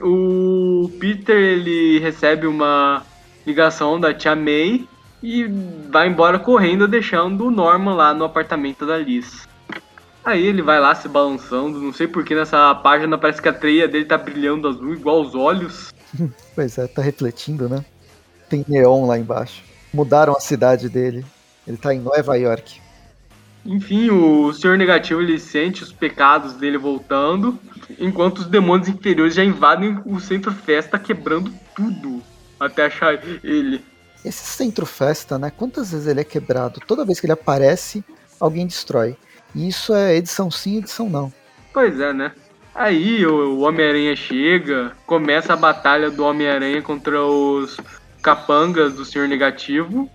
[0.00, 3.02] o Peter ele recebe uma
[3.44, 4.86] ligação da tia May
[5.22, 5.44] e
[5.90, 9.46] vai embora correndo, deixando o Norman lá no apartamento da Liz.
[10.24, 13.88] Aí ele vai lá se balançando, não sei porque nessa página parece que a treia
[13.88, 15.92] dele tá brilhando azul, igual os olhos.
[16.54, 17.84] pois é, tá refletindo, né?
[18.52, 19.62] Tem neon lá embaixo.
[19.94, 21.24] Mudaram a cidade dele.
[21.66, 22.82] Ele tá em Nova York.
[23.64, 27.58] Enfim, o Senhor Negativo ele sente os pecados dele voltando,
[27.98, 32.22] enquanto os demônios inferiores já invadem o Centro Festa, quebrando tudo
[32.60, 33.82] até achar ele.
[34.22, 35.50] Esse Centro Festa, né?
[35.50, 36.78] Quantas vezes ele é quebrado?
[36.86, 38.04] Toda vez que ele aparece,
[38.38, 39.16] alguém destrói.
[39.54, 41.32] E isso é edição sim, edição não.
[41.72, 42.32] Pois é, né?
[42.74, 47.78] Aí o Homem-Aranha chega, começa a batalha do Homem-Aranha contra os
[48.22, 50.08] capangas do Senhor Negativo.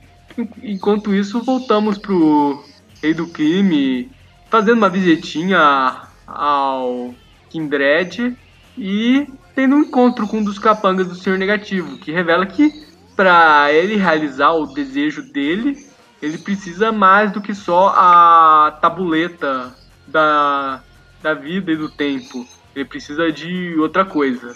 [0.64, 2.64] Enquanto isso, voltamos pro
[3.02, 4.10] Rei do Crime,
[4.50, 7.14] fazendo uma visitinha ao
[7.50, 8.36] Kindred
[8.78, 13.74] e tendo um encontro com um dos capangas do Senhor Negativo, que revela que para
[13.74, 15.88] ele realizar o desejo dele,
[16.22, 20.84] ele precisa mais do que só a tabuleta da,
[21.22, 22.48] da vida e do tempo.
[22.76, 24.54] Ele precisa de outra coisa.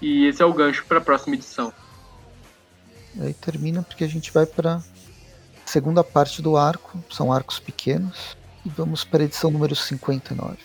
[0.00, 1.72] E esse é o gancho para a próxima edição.
[3.20, 4.82] Aí termina porque a gente vai para
[5.64, 10.56] segunda parte do arco, são arcos pequenos, e vamos para a edição número 59.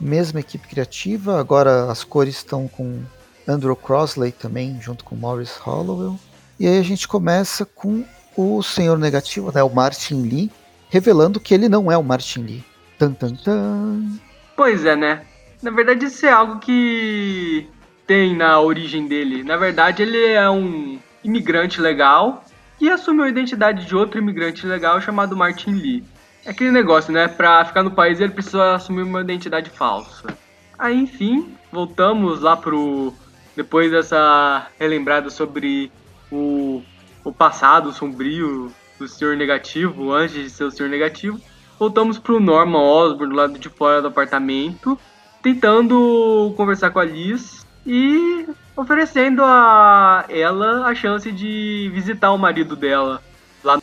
[0.00, 3.02] Mesma equipe criativa, agora as cores estão com
[3.46, 6.18] Andrew Crossley também, junto com Morris Hollowell.
[6.58, 8.04] E aí a gente começa com
[8.36, 10.50] o Senhor Negativo, né, o Martin Lee,
[10.90, 12.64] revelando que ele não é o Martin Lee.
[12.98, 14.18] Tan, tan, tan.
[14.56, 15.24] Pois é, né?
[15.62, 17.68] Na verdade, isso é algo que
[18.06, 19.42] tem na origem dele.
[19.42, 22.44] Na verdade, ele é um imigrante legal
[22.80, 26.04] e assumiu a identidade de outro imigrante legal chamado Martin Lee.
[26.44, 27.28] É aquele negócio, né?
[27.28, 30.28] Pra ficar no país ele precisa assumir uma identidade falsa.
[30.78, 33.12] Aí, enfim, voltamos lá pro.
[33.56, 35.90] Depois dessa relembrada sobre
[36.30, 36.80] o,
[37.24, 41.40] o passado sombrio do Senhor Negativo, antes de ser o Senhor Negativo.
[41.78, 44.98] Voltamos pro Norman Osborn do lado de fora do apartamento,
[45.42, 48.46] tentando conversar com a Liz e
[48.78, 53.20] oferecendo a ela a chance de visitar o marido dela
[53.62, 53.82] lá.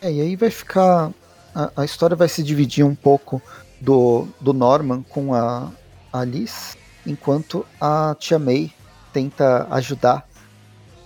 [0.00, 1.10] É, e aí vai ficar.
[1.54, 3.42] A, a, história vai se dividir um pouco
[3.80, 5.70] do, do Norman com a,
[6.12, 8.72] a Alice, enquanto a Tia May
[9.12, 10.26] tenta ajudar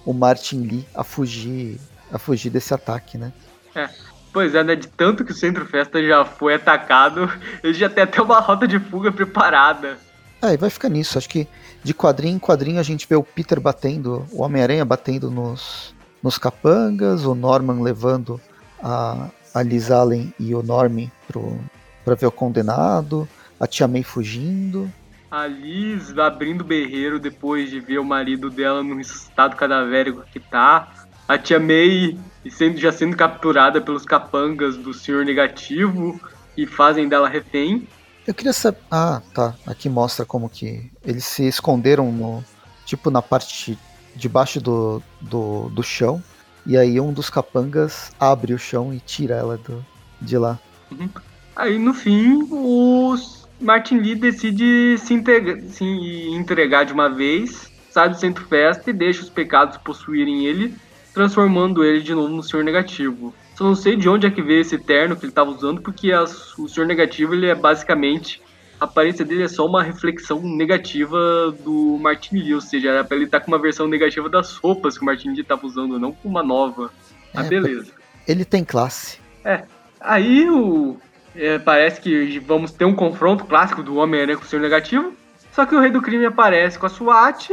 [0.04, 1.80] o Martin Lee a fugir,
[2.12, 3.32] a fugir desse ataque, né?
[3.74, 3.88] É.
[4.32, 4.74] Pois é, né?
[4.74, 7.30] De tanto que o Centro Festa já foi atacado,
[7.62, 9.98] ele já tem até uma rota de fuga preparada.
[10.40, 11.18] É, e vai ficar nisso.
[11.18, 11.46] Acho que
[11.82, 16.38] de quadrinho em quadrinho a gente vê o Peter batendo, o Homem-Aranha batendo nos, nos
[16.38, 18.40] capangas, o Norman levando
[18.82, 21.58] a, a Liz Allen e o Norm pro,
[22.04, 24.90] pra ver o condenado, a Tia May fugindo.
[25.30, 31.06] A Liz abrindo berreiro depois de ver o marido dela no estado cadavérico que tá.
[31.26, 32.18] A Tia May
[32.50, 36.20] sendo, já sendo capturada pelos capangas do Senhor Negativo
[36.56, 37.88] e fazem dela refém.
[38.26, 38.78] Eu queria saber.
[38.90, 39.54] Ah, tá.
[39.66, 42.44] Aqui mostra como que eles se esconderam no.
[42.84, 43.78] Tipo na parte
[44.14, 46.22] debaixo do, do, do chão.
[46.66, 49.84] E aí um dos capangas abre o chão e tira ela do,
[50.20, 50.58] de lá.
[50.90, 51.08] Uhum.
[51.56, 53.16] Aí no fim, o
[53.60, 58.92] Martin Lee decide se, integra, se entregar de uma vez, sai do centro festa e
[58.92, 60.74] deixa os pecados possuírem ele,
[61.12, 63.34] transformando ele de novo no Senhor Negativo.
[63.54, 66.12] Só não sei de onde é que veio esse terno que ele estava usando, porque
[66.12, 68.40] as, o Senhor Negativo ele é basicamente.
[68.80, 73.16] A aparência dele é só uma reflexão negativa do Martin Lee, ou seja, era pra
[73.16, 76.00] ele estar tá com uma versão negativa das roupas que o Martin Lee estava usando,
[76.00, 76.90] não com uma nova.
[77.32, 77.92] Ah, é, beleza.
[78.26, 79.18] Ele tem classe.
[79.44, 79.64] É.
[80.00, 80.96] Aí o.
[81.34, 85.12] É, parece que vamos ter um confronto clássico do Homem-Aranha com o Senhor Negativo.
[85.52, 87.50] Só que o Rei do Crime aparece com a SWAT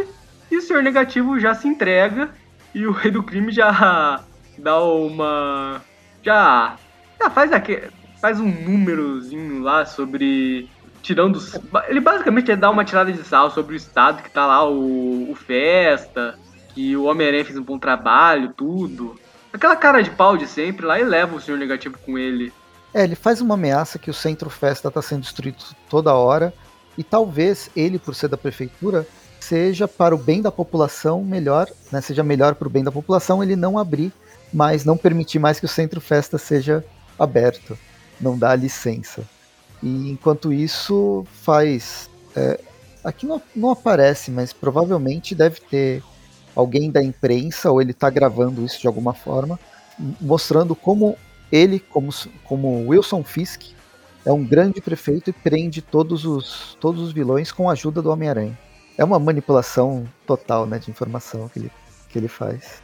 [0.49, 2.29] e o Senhor Negativo já se entrega.
[2.73, 4.23] E o Rei do Crime já
[4.57, 5.81] dá uma
[6.23, 6.75] já,
[7.19, 7.82] já faz aqui,
[8.21, 10.69] faz um númerozinho lá sobre
[11.01, 11.39] tirando
[11.88, 15.36] ele basicamente dá uma tirada de sal sobre o estado que tá lá o, o
[15.36, 16.38] Festa,
[16.73, 19.15] que o Homem-Aranha fez um bom trabalho, tudo.
[19.51, 22.53] Aquela cara de pau de sempre lá e leva o Senhor Negativo com ele.
[22.93, 25.58] É, ele faz uma ameaça que o Centro Festa tá sendo destruído
[25.89, 26.53] toda hora
[26.97, 29.08] e talvez ele, por ser da prefeitura,
[29.39, 33.41] seja para o bem da população melhor, né, seja melhor para o bem da população
[33.41, 34.12] ele não abrir
[34.53, 36.83] mas não permitir mais que o centro festa seja
[37.17, 37.77] aberto,
[38.19, 39.23] não dá licença.
[39.81, 42.09] E enquanto isso faz.
[42.35, 42.59] É,
[43.03, 46.03] aqui não, não aparece, mas provavelmente deve ter
[46.55, 49.59] alguém da imprensa, ou ele está gravando isso de alguma forma,
[50.19, 51.17] mostrando como
[51.51, 52.09] ele, como,
[52.43, 53.71] como Wilson Fisk,
[54.25, 58.12] é um grande prefeito e prende todos os, todos os vilões com a ajuda do
[58.12, 58.57] Homem-Aranha.
[58.97, 61.71] É uma manipulação total né, de informação que ele,
[62.09, 62.81] que ele faz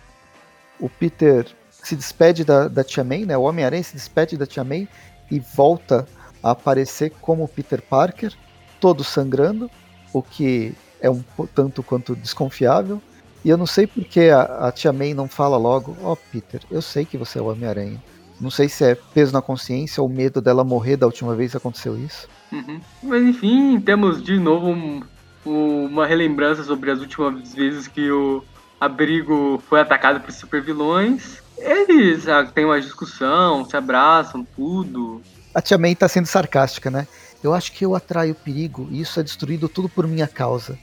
[0.79, 3.37] o Peter se despede da, da Tia May, né?
[3.37, 4.87] O Homem-Aranha se despede da Tia May
[5.29, 6.07] e volta
[6.41, 8.33] a aparecer como Peter Parker,
[8.79, 9.69] todo sangrando,
[10.13, 13.01] o que é um tanto quanto desconfiável.
[13.43, 16.61] E eu não sei porque a, a tia May não fala logo, ó oh, Peter,
[16.71, 18.01] eu sei que você é o Homem-Aranha.
[18.41, 21.57] Não sei se é peso na consciência ou medo dela morrer da última vez que
[21.57, 22.27] aconteceu isso.
[22.51, 22.81] Uhum.
[23.03, 25.03] Mas enfim, temos de novo um,
[25.45, 28.43] um, uma relembrança sobre as últimas vezes que o
[28.85, 31.41] abrigo foi atacado por supervilões.
[31.57, 35.21] Eles ah, têm uma discussão, se abraçam, tudo.
[35.53, 37.07] A tia May tá sendo sarcástica, né?
[37.43, 40.77] Eu acho que eu atraio perigo e isso é destruído tudo por minha causa.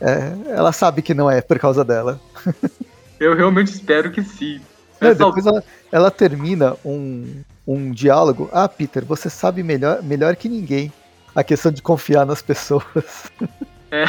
[0.00, 2.20] É, ela sabe que não é por causa dela.
[3.18, 4.60] eu realmente espero que sim.
[5.00, 8.48] É, depois ela, ela, termina um, um diálogo.
[8.52, 10.92] Ah, Peter, você sabe melhor, melhor que ninguém
[11.34, 12.84] a questão de confiar nas pessoas.
[13.90, 14.04] É,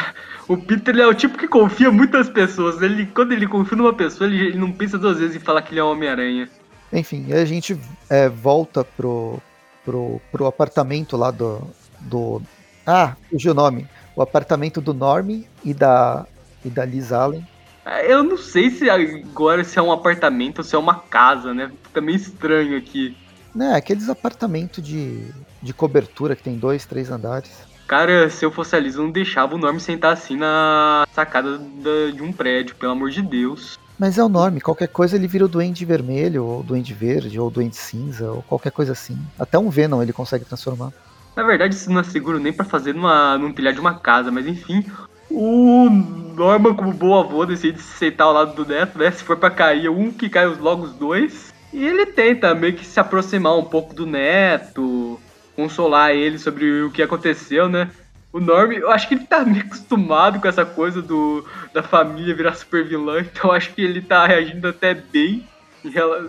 [0.47, 2.81] o Peter é o tipo que confia muito nas pessoas.
[2.81, 5.73] Ele, quando ele confia numa pessoa, ele, ele não pensa duas vezes em falar que
[5.73, 6.49] ele é um Homem-Aranha.
[6.91, 9.39] Enfim, a gente é, volta pro,
[9.85, 11.61] pro, pro apartamento lá do,
[12.01, 12.41] do.
[12.85, 13.87] Ah, fugiu o nome.
[14.15, 16.25] O apartamento do Norm e da,
[16.65, 17.47] e da Liz Allen.
[17.85, 21.53] É, eu não sei se agora se é um apartamento ou se é uma casa,
[21.53, 21.71] né?
[21.83, 23.15] Fica meio estranho aqui.
[23.55, 25.25] Né, aqueles apartamentos de,
[25.61, 27.68] de cobertura que tem dois, três andares.
[27.89, 32.21] Cara, se eu fosse a eu não deixava o Norm sentar assim na sacada de
[32.21, 33.79] um prédio, pelo amor de Deus.
[33.97, 37.49] Mas é o Norm, qualquer coisa ele vira o Duende Vermelho, ou Duende Verde, ou
[37.49, 39.17] Duende Cinza, ou qualquer coisa assim.
[39.39, 40.93] Até um Venom ele consegue transformar.
[41.35, 44.29] Na verdade, isso não é seguro nem para fazer numa, num telhado de uma casa,
[44.29, 44.85] mas enfim.
[45.31, 49.09] O Norman, como bom avô, decide se sentar ao lado do neto, né?
[49.09, 51.51] Se for para cair um, que cai logo os dois.
[51.73, 55.19] E ele tenta meio que se aproximar um pouco do neto,
[55.59, 57.91] consolar ele sobre o que aconteceu, né?
[58.31, 62.33] O Norm, eu acho que ele tá meio acostumado com essa coisa do, da família
[62.33, 65.45] virar super vilã, então acho que ele tá reagindo até bem
[65.83, 66.25] em, rela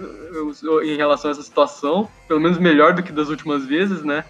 [0.82, 2.08] em relação a essa situação.
[2.26, 4.24] Pelo menos melhor do que das últimas vezes, né?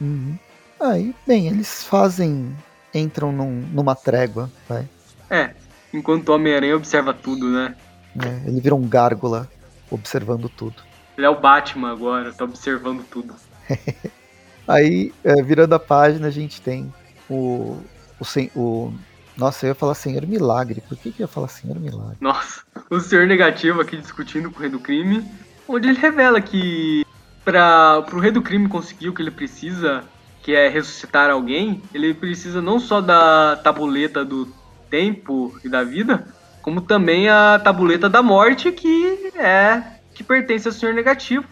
[0.00, 0.36] Uhum.
[0.80, 2.52] Aí, bem, eles fazem.
[2.92, 4.88] entram num, numa trégua, vai.
[5.28, 5.50] É,
[5.94, 7.76] enquanto o Homem-Aranha observa tudo, né?
[8.18, 9.48] É, ele vira um gárgula
[9.88, 10.82] observando tudo.
[11.16, 13.34] Ele é o Batman agora, tá observando tudo.
[14.66, 16.92] Aí, é, virando a página, a gente tem
[17.28, 17.78] o,
[18.20, 18.94] o, o.
[19.36, 20.80] Nossa, eu ia falar Senhor Milagre.
[20.80, 22.16] Por que, que eu ia falar Senhor Milagre?
[22.20, 25.24] Nossa, o Senhor Negativo aqui discutindo com o Rei do Crime,
[25.66, 27.04] onde ele revela que
[27.44, 30.04] para o Rei do Crime conseguir o que ele precisa,
[30.42, 34.46] que é ressuscitar alguém, ele precisa não só da tabuleta do
[34.90, 36.26] tempo e da vida,
[36.62, 39.82] como também a tabuleta da morte, que é
[40.14, 41.44] que pertence ao Senhor Negativo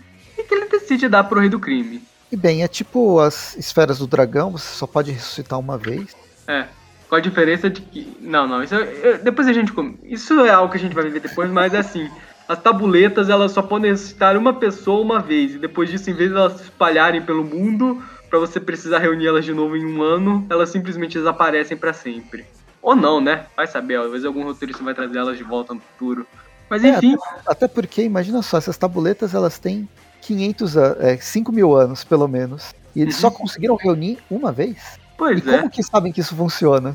[0.48, 2.02] que ele decide dar pro Rei do Crime.
[2.32, 6.16] E bem, é tipo as esferas do dragão, você só pode ressuscitar uma vez.
[6.46, 6.66] É.
[7.08, 8.16] Com a diferença de que.
[8.20, 9.18] Não, não, isso é...
[9.18, 9.72] depois a gente.
[10.02, 12.10] Isso é algo que a gente vai viver depois, mas é assim.
[12.46, 15.54] As tabuletas elas só podem ressuscitar uma pessoa uma vez.
[15.54, 19.26] E depois disso, em vez de elas se espalharem pelo mundo, para você precisar reunir
[19.26, 22.46] elas de novo em um ano, elas simplesmente desaparecem para sempre.
[22.80, 23.46] Ou não, né?
[23.56, 26.26] Vai saber, ó, vezes algum roteirista vai trazer elas de volta no futuro.
[26.70, 27.14] Mas é, enfim.
[27.14, 29.88] É, até, até, porque, imagina só, essas tabuletas elas têm
[30.28, 32.74] 500, é, 5 mil anos, pelo menos.
[32.94, 33.20] E eles uhum.
[33.22, 34.76] só conseguiram reunir uma vez?
[35.16, 35.58] Pois e é.
[35.58, 36.94] como que sabem que isso funciona?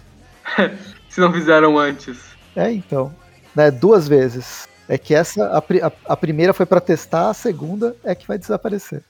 [1.09, 2.19] Se não fizeram antes.
[2.55, 3.13] É, então.
[3.55, 4.67] Né, duas vezes.
[4.87, 8.37] É que essa, a, a, a primeira foi para testar, a segunda é que vai
[8.37, 9.01] desaparecer.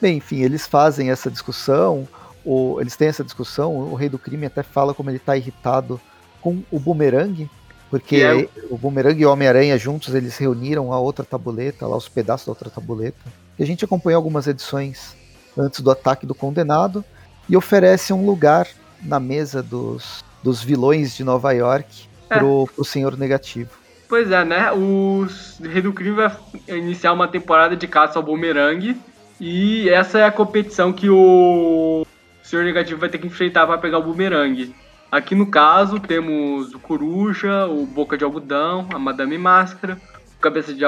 [0.00, 2.06] Bem, enfim, eles fazem essa discussão,
[2.44, 5.98] ou eles têm essa discussão, o Rei do Crime até fala como ele tá irritado
[6.42, 7.50] com o Boomerang,
[7.90, 12.46] porque o Boomerang e o Homem-Aranha juntos, eles reuniram a outra tabuleta, lá os pedaços
[12.46, 13.18] da outra tabuleta.
[13.58, 15.16] E a gente acompanhou algumas edições
[15.56, 17.04] antes do ataque do Condenado
[17.48, 18.66] e oferece um lugar
[19.02, 22.38] na mesa dos, dos vilões de Nova York é.
[22.38, 23.70] pro, pro Senhor Negativo.
[24.08, 24.72] Pois é, né?
[24.72, 25.26] O
[25.62, 26.36] Rei do Crime vai
[26.68, 28.96] iniciar uma temporada de caça ao Boomerang
[29.40, 32.06] e essa é a competição que o
[32.42, 34.74] Senhor Negativo vai ter que enfrentar para pegar o Boomerang.
[35.10, 40.00] Aqui no caso temos o Coruja, o Boca de Algodão, a Madame Máscara,
[40.36, 40.82] o Cabeça de,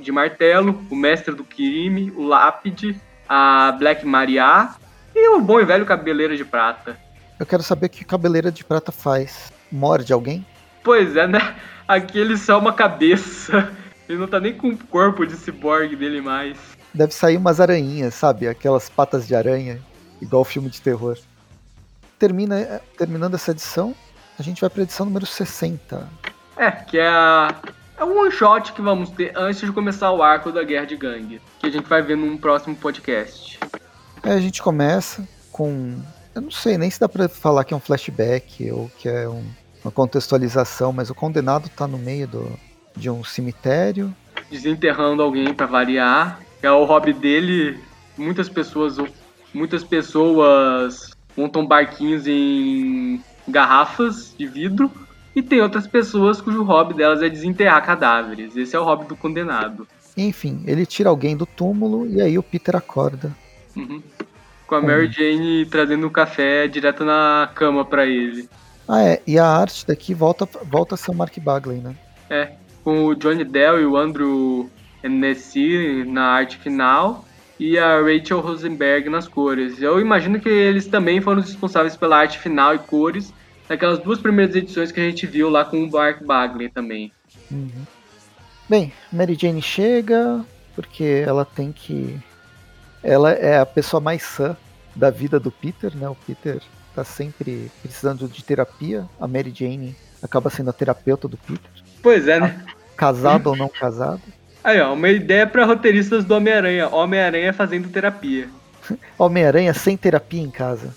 [0.00, 4.70] de Martelo, o Mestre do Crime, o Lápide, a Black Maria
[5.14, 6.96] e o bom e velho Cabeleira de Prata.
[7.38, 9.52] Eu quero saber o que Cabeleira de Prata faz.
[9.70, 10.46] Morde alguém?
[10.84, 11.56] Pois é, né?
[11.86, 13.72] Aqui ele só é uma cabeça.
[14.06, 16.58] Ele não tá nem com o corpo de ciborgue dele mais.
[16.92, 18.46] Deve sair umas aranhinhas, sabe?
[18.46, 19.80] Aquelas patas de aranha,
[20.20, 21.16] igual filme de terror
[22.18, 23.94] termina, é, terminando essa edição,
[24.38, 26.08] a gente vai para a edição número 60.
[26.56, 27.54] É, que é a
[27.96, 30.96] é um one shot que vamos ter antes de começar o arco da Guerra de
[30.96, 33.58] Gangue, que a gente vai ver num próximo podcast.
[34.22, 35.96] É, a gente começa com.
[36.34, 39.28] Eu não sei nem se dá pra falar que é um flashback ou que é
[39.28, 39.44] um,
[39.84, 42.58] uma contextualização, mas o condenado tá no meio do,
[42.96, 44.14] de um cemitério.
[44.50, 46.40] Desenterrando alguém para variar.
[46.60, 47.78] É o hobby dele.
[48.18, 48.96] Muitas pessoas.
[49.52, 54.90] Muitas pessoas montam barquinhos em garrafas de vidro
[55.36, 58.56] E tem outras pessoas cujo hobby delas é desenterrar cadáveres.
[58.56, 59.86] Esse é o hobby do condenado.
[60.16, 63.36] Enfim, ele tira alguém do túmulo e aí o Peter acorda.
[63.74, 64.00] Uhum.
[64.66, 68.48] Com a Mary Jane trazendo o café direto na cama para ele.
[68.86, 69.20] Ah, é.
[69.26, 71.96] E a arte daqui volta, volta a ser o Mark Bagley, né?
[72.30, 72.52] É.
[72.84, 74.70] Com o Johnny Dell e o Andrew
[75.02, 77.23] Nessie na arte final
[77.58, 79.80] e a Rachel Rosenberg nas cores.
[79.80, 83.32] Eu imagino que eles também foram os responsáveis pela arte final e cores
[83.68, 87.12] daquelas duas primeiras edições que a gente viu lá com o Mark Bagley também.
[87.50, 87.84] Uhum.
[88.68, 90.44] Bem, Mary Jane chega
[90.74, 92.18] porque ela tem que.
[93.02, 94.56] Ela é a pessoa mais sã
[94.94, 96.08] da vida do Peter, né?
[96.08, 96.60] O Peter
[96.94, 99.06] tá sempre precisando de terapia.
[99.20, 101.70] A Mary Jane acaba sendo a terapeuta do Peter.
[102.02, 102.64] Pois é, né?
[102.96, 104.22] Casado ou não casado.
[104.64, 106.88] Aí, ó, uma ideia para roteiristas do Homem-Aranha.
[106.88, 108.48] Homem-Aranha fazendo terapia.
[109.18, 110.96] Homem-Aranha sem terapia em casa.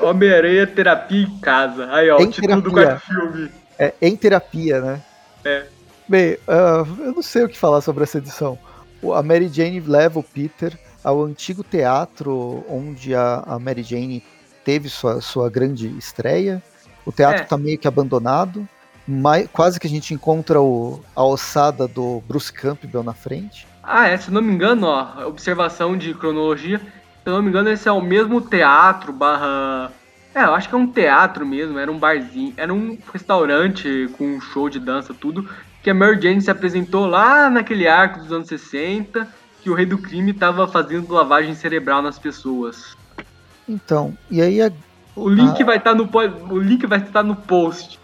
[0.00, 1.92] Homem-Aranha terapia em casa.
[1.92, 2.62] Aí, ó, em o título terapia.
[2.62, 3.50] do quarto filme.
[3.78, 5.02] É, em terapia, né?
[5.44, 5.66] É.
[6.08, 8.58] Bem, uh, eu não sei o que falar sobre essa edição.
[9.14, 10.72] A Mary Jane leva o Peter
[11.04, 14.22] ao antigo teatro onde a, a Mary Jane
[14.64, 16.62] teve sua, sua grande estreia.
[17.04, 17.58] O teatro está é.
[17.58, 18.66] meio que abandonado.
[19.06, 23.66] Mais, quase que a gente encontra o, a ossada do Bruce Campbell na frente.
[23.82, 27.88] Ah, é, se não me engano, ó, observação de cronologia, se não me engano, esse
[27.88, 29.92] é o mesmo teatro barra.
[30.34, 34.36] É, eu acho que é um teatro mesmo, era um barzinho, era um restaurante com
[34.36, 35.48] um show de dança, tudo,
[35.82, 39.26] que a Mary Jane se apresentou lá naquele arco dos anos 60,
[39.62, 42.96] que o rei do crime estava fazendo lavagem cerebral nas pessoas.
[43.68, 44.70] Então, e aí a...
[45.14, 45.66] o link a...
[45.66, 46.08] vai estar tá no
[46.50, 48.00] o link vai estar no post.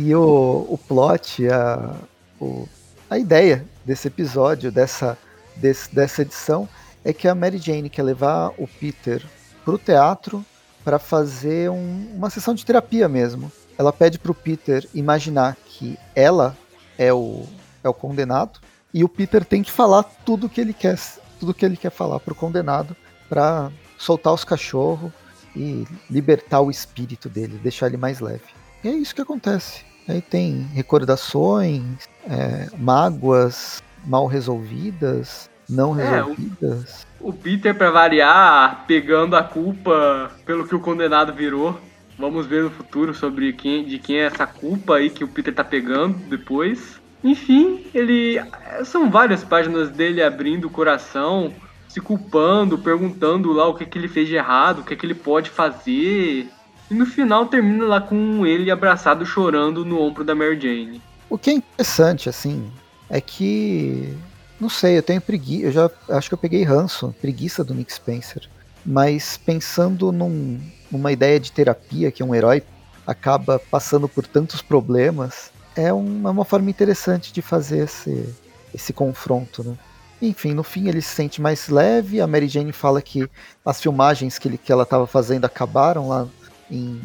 [0.00, 1.92] E o, o plot, a,
[2.40, 2.68] o,
[3.10, 5.18] a ideia desse episódio, dessa,
[5.56, 6.68] desse, dessa edição,
[7.04, 9.26] é que a Mary Jane quer levar o Peter
[9.64, 10.46] pro teatro
[10.84, 13.50] para fazer um, uma sessão de terapia mesmo.
[13.76, 16.56] Ela pede pro Peter imaginar que ela
[16.96, 17.44] é o,
[17.82, 18.60] é o condenado
[18.94, 20.96] e o Peter tem que falar tudo que ele quer,
[21.40, 22.96] tudo que ele quer falar pro condenado
[23.28, 25.10] para soltar os cachorros
[25.56, 28.44] e libertar o espírito dele, deixar ele mais leve.
[28.84, 29.87] E é isso que acontece.
[30.08, 31.82] Aí tem recordações,
[32.28, 37.06] é, mágoas mal resolvidas, não é, resolvidas.
[37.20, 41.78] O, o Peter, para variar, pegando a culpa pelo que o condenado virou.
[42.18, 45.54] Vamos ver no futuro sobre quem, de quem é essa culpa aí que o Peter
[45.54, 47.00] tá pegando depois.
[47.22, 48.40] Enfim, ele.
[48.84, 51.52] São várias páginas dele abrindo o coração,
[51.86, 55.14] se culpando, perguntando lá o que, que ele fez de errado, o que, que ele
[55.14, 56.48] pode fazer.
[56.90, 61.02] E no final termina lá com ele abraçado chorando no ombro da Mary Jane.
[61.28, 62.70] O que é interessante, assim,
[63.10, 64.16] é que.
[64.58, 65.66] Não sei, eu tenho preguiça.
[65.66, 68.48] Eu já acho que eu peguei ranço, preguiça do Nick Spencer.
[68.84, 70.58] Mas pensando num,
[70.90, 72.62] numa ideia de terapia que um herói
[73.06, 78.34] acaba passando por tantos problemas, é uma, uma forma interessante de fazer esse,
[78.74, 79.76] esse confronto, né?
[80.20, 82.20] Enfim, no fim ele se sente mais leve.
[82.20, 83.28] A Mary Jane fala que
[83.64, 86.26] as filmagens que, ele, que ela estava fazendo acabaram lá
[86.70, 87.00] em.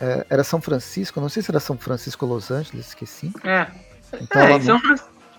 [0.00, 3.32] É, era São Francisco, não sei se era São Francisco ou Los Angeles, esqueci.
[3.44, 3.66] É.
[4.20, 4.80] Então é, em, não...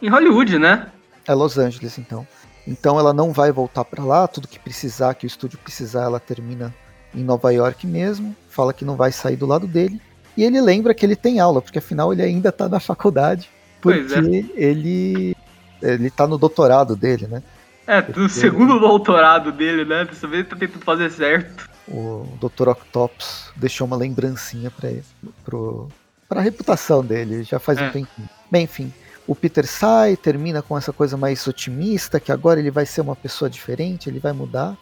[0.02, 0.88] em Hollywood, né?
[1.28, 2.26] É Los Angeles, então.
[2.66, 6.20] Então ela não vai voltar para lá, tudo que precisar, que o estúdio precisar, ela
[6.20, 6.74] termina
[7.14, 8.36] em Nova York mesmo.
[8.50, 10.02] Fala que não vai sair do lado dele.
[10.38, 13.50] E ele lembra que ele tem aula, porque afinal ele ainda tá na faculdade.
[13.82, 14.20] Porque é.
[14.56, 15.36] ele
[15.82, 17.44] ele tá no doutorado dele, né?
[17.86, 20.06] É, no segundo doutorado dele, né?
[20.06, 22.70] Dessa vez tá tentando fazer certo o Dr.
[22.70, 25.04] Octopus deixou uma lembrancinha para ele,
[25.44, 25.90] pro,
[26.28, 27.88] pra reputação dele, já faz é.
[27.88, 28.30] um tempinho.
[28.50, 28.94] Bem, enfim,
[29.28, 33.16] o Peter sai, termina com essa coisa mais otimista, que agora ele vai ser uma
[33.16, 34.76] pessoa diferente, ele vai mudar.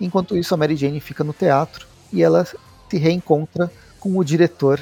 [0.00, 4.80] Enquanto isso, a Mary Jane fica no teatro e ela se reencontra com o diretor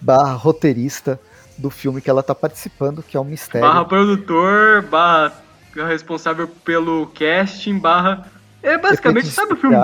[0.00, 1.20] barra roteirista
[1.56, 3.66] do filme que ela está participando, que é o Mistério.
[3.66, 5.32] Barra produtor, barra
[5.74, 8.26] responsável pelo casting, barra...
[8.62, 9.76] É basicamente, sabe o filme?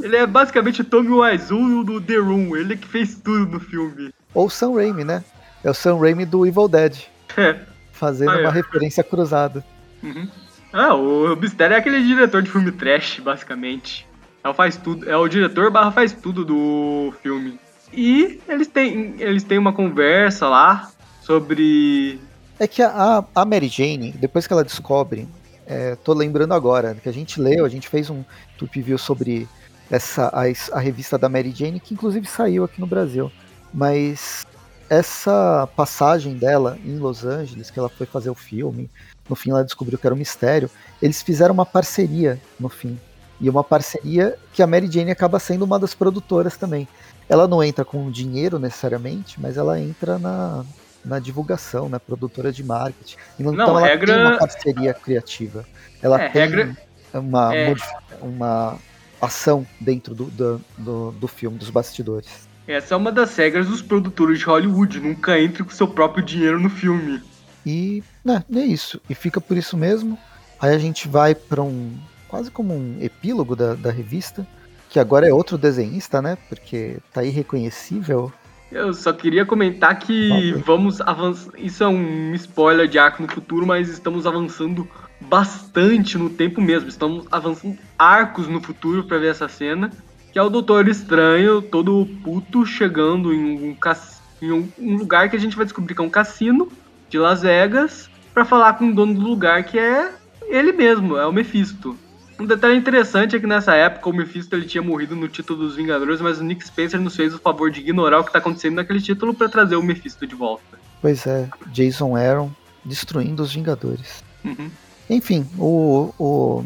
[0.00, 4.12] Ele é basicamente o Tommy Wiseau do The Room, ele que fez tudo no filme.
[4.32, 5.24] Ou o Sam Raimi, né?
[5.62, 6.96] É o Sam Raimi do Evil Dead.
[7.36, 7.58] É.
[7.90, 8.40] Fazendo ah, é.
[8.42, 9.64] uma referência cruzada.
[10.00, 10.28] Uhum.
[10.72, 14.06] Ah, o Mistério é aquele diretor de filme trash, basicamente.
[14.44, 17.58] É o faz tudo, é o diretor barra faz tudo do filme.
[17.92, 20.90] E eles têm, eles têm uma conversa lá
[21.22, 22.20] sobre.
[22.58, 25.26] É que a, a Mary Jane, depois que ela descobre,
[25.66, 28.22] é, tô lembrando agora, que a gente leu, a gente fez um
[28.58, 29.48] tup view sobre
[29.94, 30.42] essa a,
[30.76, 33.30] a revista da Mary Jane, que inclusive saiu aqui no Brasil.
[33.72, 34.46] Mas
[34.88, 38.90] essa passagem dela em Los Angeles, que ela foi fazer o filme,
[39.28, 40.70] no fim ela descobriu que era um mistério,
[41.00, 42.98] eles fizeram uma parceria no fim.
[43.40, 46.86] E uma parceria que a Mary Jane acaba sendo uma das produtoras também.
[47.28, 50.64] ela não entra com dinheiro necessariamente, mas ela entra na,
[51.04, 53.16] na divulgação, na produtora de marketing.
[53.40, 55.64] Então Não, ela regra- tem uma parceria criativa.
[56.02, 56.76] Ela É, tem regra-
[57.14, 57.74] uma, é.
[58.20, 58.78] uma
[59.24, 62.48] ação dentro do, do, do, do filme, dos bastidores.
[62.66, 65.00] Essa é uma das regras dos produtores de Hollywood.
[65.00, 67.20] Nunca entre com seu próprio dinheiro no filme.
[67.64, 69.00] E né, é isso.
[69.08, 70.18] E fica por isso mesmo.
[70.60, 71.92] Aí a gente vai para um.
[72.28, 74.46] quase como um epílogo da, da revista.
[74.88, 76.38] Que agora é outro desenhista, né?
[76.48, 78.32] Porque tá irreconhecível.
[78.72, 81.52] Eu só queria comentar que vamos avançar.
[81.58, 84.88] Isso é um spoiler de arco no futuro, mas estamos avançando
[85.28, 86.88] bastante no tempo mesmo.
[86.88, 89.90] Estamos avançando arcos no futuro pra ver essa cena.
[90.32, 94.20] Que é o Doutor Estranho, todo puto, chegando em um, cass...
[94.42, 96.68] em um- lugar que a gente vai descobrir que é um cassino
[97.08, 100.12] de Las Vegas, pra falar com o dono do lugar, que é
[100.48, 101.96] ele mesmo, é o Mephisto.
[102.40, 105.76] Um detalhe interessante é que nessa época o Mephisto ele tinha morrido no título dos
[105.76, 108.74] Vingadores, mas o Nick Spencer nos fez o favor de ignorar o que tá acontecendo
[108.74, 110.76] naquele título pra trazer o Mephisto de volta.
[111.00, 112.50] Pois é, Jason Aaron
[112.84, 114.24] destruindo os Vingadores.
[114.44, 114.68] Uhum.
[115.08, 116.64] Enfim, o, o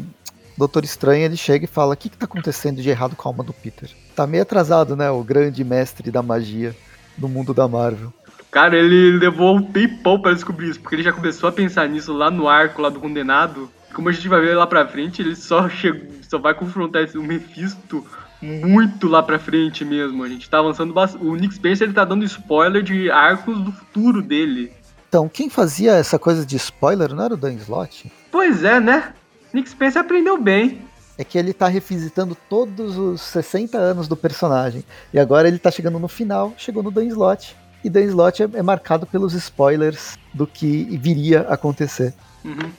[0.57, 3.31] Doutor Estranho ele chega e fala: O que, que tá acontecendo de errado com a
[3.31, 3.89] alma do Peter?
[4.15, 5.09] Tá meio atrasado, né?
[5.09, 6.75] O grande mestre da magia
[7.17, 8.13] do mundo da Marvel.
[8.51, 12.11] Cara, ele levou um tempão pra descobrir isso, porque ele já começou a pensar nisso
[12.11, 13.69] lá no arco lá do Condenado.
[13.93, 17.17] Como a gente vai ver lá pra frente, ele só, chegou, só vai confrontar esse,
[17.17, 18.05] o Mephisto
[18.41, 20.23] muito lá pra frente mesmo.
[20.23, 21.23] A gente tá avançando bastante.
[21.23, 24.71] O Nick Spencer ele tá dando spoiler de arcos do futuro dele.
[25.07, 28.11] Então, quem fazia essa coisa de spoiler não era o Dan Slott?
[28.31, 29.13] Pois é, né?
[29.53, 30.81] Nick Spencer aprendeu bem.
[31.17, 34.83] É que ele tá revisitando todos os 60 anos do personagem.
[35.13, 37.55] E agora ele tá chegando no final, chegou no Dan Slott.
[37.83, 42.13] E Dan Slott é, é marcado pelos spoilers do que viria a acontecer.
[42.45, 42.71] Uhum.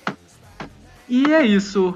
[1.08, 1.94] E é isso.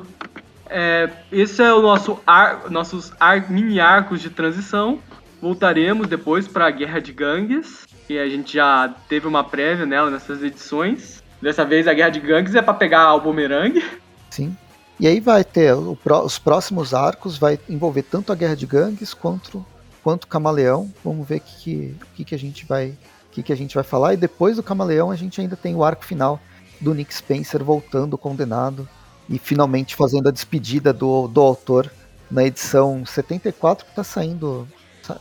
[0.69, 4.99] É, esse é o nosso ar, nossos ar- mini arcos de transição.
[5.41, 10.11] Voltaremos depois para a Guerra de Gangues, que a gente já teve uma prévia nela
[10.11, 11.23] nessas edições.
[11.45, 13.85] Dessa vez a Guerra de Gangues é para pegar o bumerangue.
[14.31, 14.57] Sim.
[14.99, 19.13] E aí vai ter o os próximos arcos, vai envolver tanto a Guerra de Gangues
[19.13, 19.63] quanto,
[20.03, 20.91] quanto o Camaleão.
[21.05, 22.95] Vamos ver o que, que, que, a gente vai
[23.31, 24.15] que, que a gente vai falar.
[24.15, 26.41] E depois do Camaleão a gente ainda tem o arco final
[26.81, 28.89] do Nick Spencer voltando condenado
[29.29, 31.93] e finalmente fazendo a despedida do, do autor
[32.31, 34.67] na edição 74 que está saindo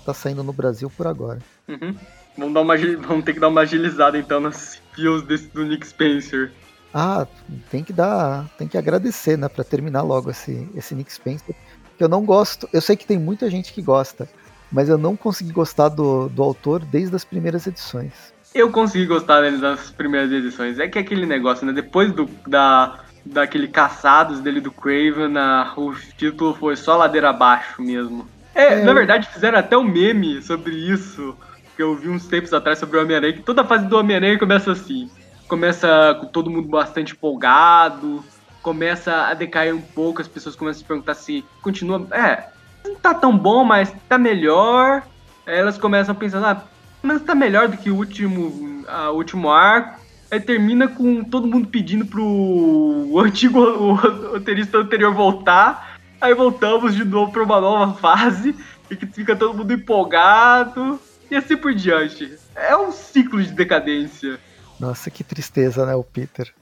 [0.05, 1.39] tá saindo no Brasil por agora.
[1.67, 1.93] Uhum.
[2.37, 2.75] Vamos, dar uma,
[3.07, 6.51] vamos ter que dar uma agilizada então nos fios desse, do Nick Spencer.
[6.93, 7.25] Ah,
[7.71, 11.55] tem que dar, tem que agradecer, né, para terminar logo esse, esse Nick Spencer.
[11.97, 14.27] Que eu não gosto, eu sei que tem muita gente que gosta,
[14.71, 18.11] mas eu não consegui gostar do, do autor desde as primeiras edições.
[18.53, 20.77] Eu consegui gostar dele nas primeiras edições.
[20.79, 21.73] É que é aquele negócio, né?
[21.73, 27.81] Depois do, da, daquele caçados dele do Craven, a- o título foi só ladeira abaixo
[27.81, 28.27] mesmo.
[28.53, 28.83] É, É.
[28.83, 31.35] na verdade fizeram até um meme sobre isso,
[31.75, 34.71] que eu vi uns tempos atrás sobre o Homem-Aranha, que toda fase do Homem-Aranha começa
[34.71, 35.09] assim.
[35.47, 38.23] Começa com todo mundo bastante empolgado,
[38.61, 42.07] começa a decair um pouco, as pessoas começam a se perguntar se continua.
[42.11, 42.45] É,
[42.85, 45.03] não tá tão bom, mas tá melhor.
[45.45, 46.63] Aí elas começam a pensar, ah,
[47.01, 50.01] mas tá melhor do que o último, a último arco.
[50.31, 55.97] Aí termina com todo mundo pedindo pro o antigo o roteirista anterior voltar.
[56.19, 58.55] Aí voltamos de novo pra uma nova fase.
[58.89, 60.99] E que fica todo mundo empolgado.
[61.33, 62.37] E assim por diante.
[62.55, 64.39] É um ciclo de decadência.
[64.79, 66.53] Nossa, que tristeza, né, o Peter.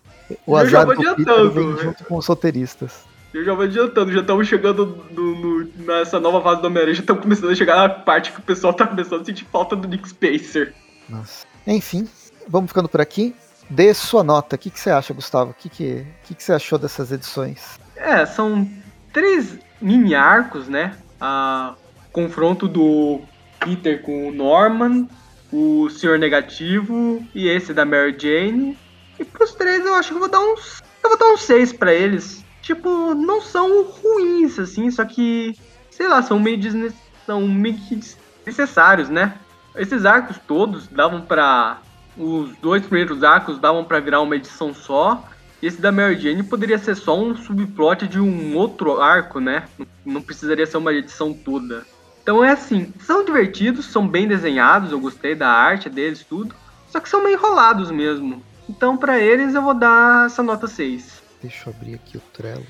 [0.46, 1.82] O Eu já azar vou do Peter vem né?
[1.84, 3.04] junto com os roteiristas.
[3.34, 7.02] Eu já vou adiantando, já estamos chegando no- no- nessa nova fase do Homem-Aranha, já
[7.02, 9.88] estamos começando a chegar na parte que o pessoal tá começando a sentir falta do
[9.88, 10.74] Nick Spacer.
[11.10, 11.46] Nossa.
[11.68, 12.08] Enfim,
[12.48, 13.36] vamos ficando por aqui.
[13.70, 14.56] Dê sua nota.
[14.56, 15.52] O que, que você acha, Gustavo?
[15.52, 17.78] O que, que, que, que você achou dessas edições?
[17.96, 18.70] É, são
[19.14, 20.96] três mini arcos, né?
[21.20, 21.76] A
[22.12, 23.22] confronto do
[23.64, 25.08] Peter com o Norman,
[25.52, 28.78] o Senhor Negativo e esse da Mary Jane.
[29.20, 30.82] E pros três eu acho que eu vou dar uns.
[31.04, 32.44] Eu vou dar uns seis pra eles.
[32.62, 35.56] Tipo, não são ruins, assim, só que.
[35.90, 36.92] Sei lá, são meio desne...
[37.26, 39.34] são meio que desnecessários, né?
[39.76, 41.82] Esses arcos todos davam pra.
[42.18, 45.28] Os dois primeiros arcos davam pra virar uma edição só.
[45.62, 49.64] E esse da Mary Jane poderia ser só um subplot de um outro arco, né?
[50.04, 51.86] Não precisaria ser uma edição toda.
[52.22, 56.56] Então é assim, são divertidos, são bem desenhados, eu gostei da arte deles, tudo.
[56.90, 58.42] Só que são meio enrolados mesmo.
[58.70, 61.22] Então pra eles eu vou dar essa nota 6.
[61.42, 62.66] Deixa eu abrir aqui o Trello.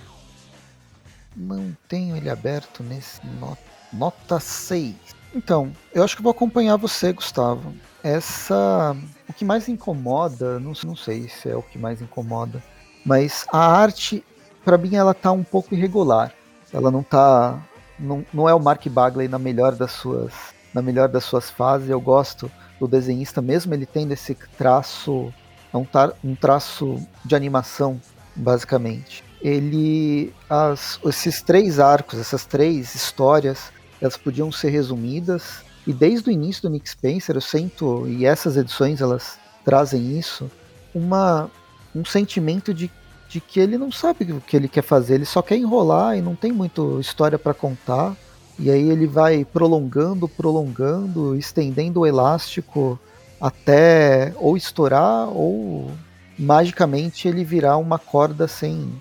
[1.35, 3.57] Não tenho ele aberto nesse no-
[3.91, 4.95] nota 6.
[5.33, 7.73] Então, eu acho que vou acompanhar você, Gustavo.
[8.03, 8.95] Essa.
[9.29, 12.61] O que mais incomoda, não, não sei se é o que mais incomoda,
[13.05, 14.25] mas a arte,
[14.65, 16.33] pra mim, ela tá um pouco irregular.
[16.73, 17.61] Ela não tá.
[18.01, 20.33] Não, é o Mark Bagley na melhor das suas
[20.73, 21.89] na melhor das suas fases.
[21.89, 25.33] Eu gosto do desenhista, mesmo ele tendo esse traço,
[25.73, 25.85] é um,
[26.23, 27.99] um traço de animação,
[28.35, 29.23] basicamente.
[29.41, 35.63] Ele, as, esses três arcos, essas três histórias, elas podiam ser resumidas.
[35.85, 40.49] E desde o início do Nick Spencer, eu sinto, e essas edições elas trazem isso,
[40.93, 41.49] uma,
[41.95, 42.91] um sentimento de,
[43.31, 46.21] de que ele não sabe o que ele quer fazer, ele só quer enrolar e
[46.21, 48.13] não tem muito história para contar.
[48.59, 52.99] E aí ele vai prolongando, prolongando, estendendo o elástico
[53.39, 55.89] até ou estourar ou
[56.37, 58.91] magicamente ele virar uma corda sem.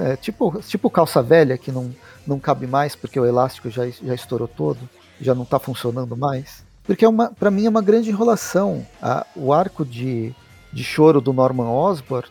[0.00, 1.94] É, tipo, tipo calça velha que não,
[2.26, 4.80] não cabe mais porque o elástico já, já estourou todo,
[5.20, 6.64] já não está funcionando mais.
[6.84, 7.08] Porque é
[7.38, 8.86] para mim é uma grande enrolação.
[9.02, 10.34] A, o arco de,
[10.72, 12.26] de choro do Norman Osborn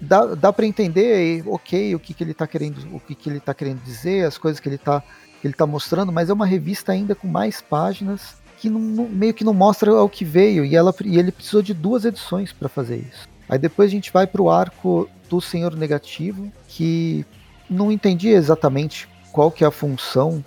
[0.00, 3.40] dá, dá para entender, ok, o que, que ele está querendo, o que, que ele
[3.40, 5.02] tá querendo dizer, as coisas que ele está
[5.42, 9.44] ele está mostrando, mas é uma revista ainda com mais páginas que não, meio que
[9.44, 12.96] não mostra o que veio e, ela, e ele precisou de duas edições para fazer
[12.96, 13.28] isso.
[13.46, 17.26] Aí depois a gente vai para o arco do Senhor Negativo, que
[17.68, 20.42] não entendi exatamente qual que é a função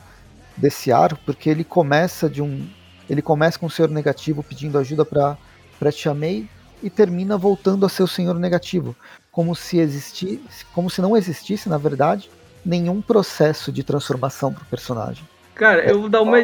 [0.56, 2.68] desse arco, porque ele começa de um
[3.08, 5.38] ele começa com o Senhor Negativo pedindo ajuda para
[5.80, 6.50] para Tia May
[6.82, 8.95] e termina voltando a ser o Senhor Negativo,
[9.32, 12.30] como se existisse, como se não existisse, na verdade,
[12.65, 15.23] nenhum processo de transformação pro personagem.
[15.55, 16.38] Cara, eu vou dar uma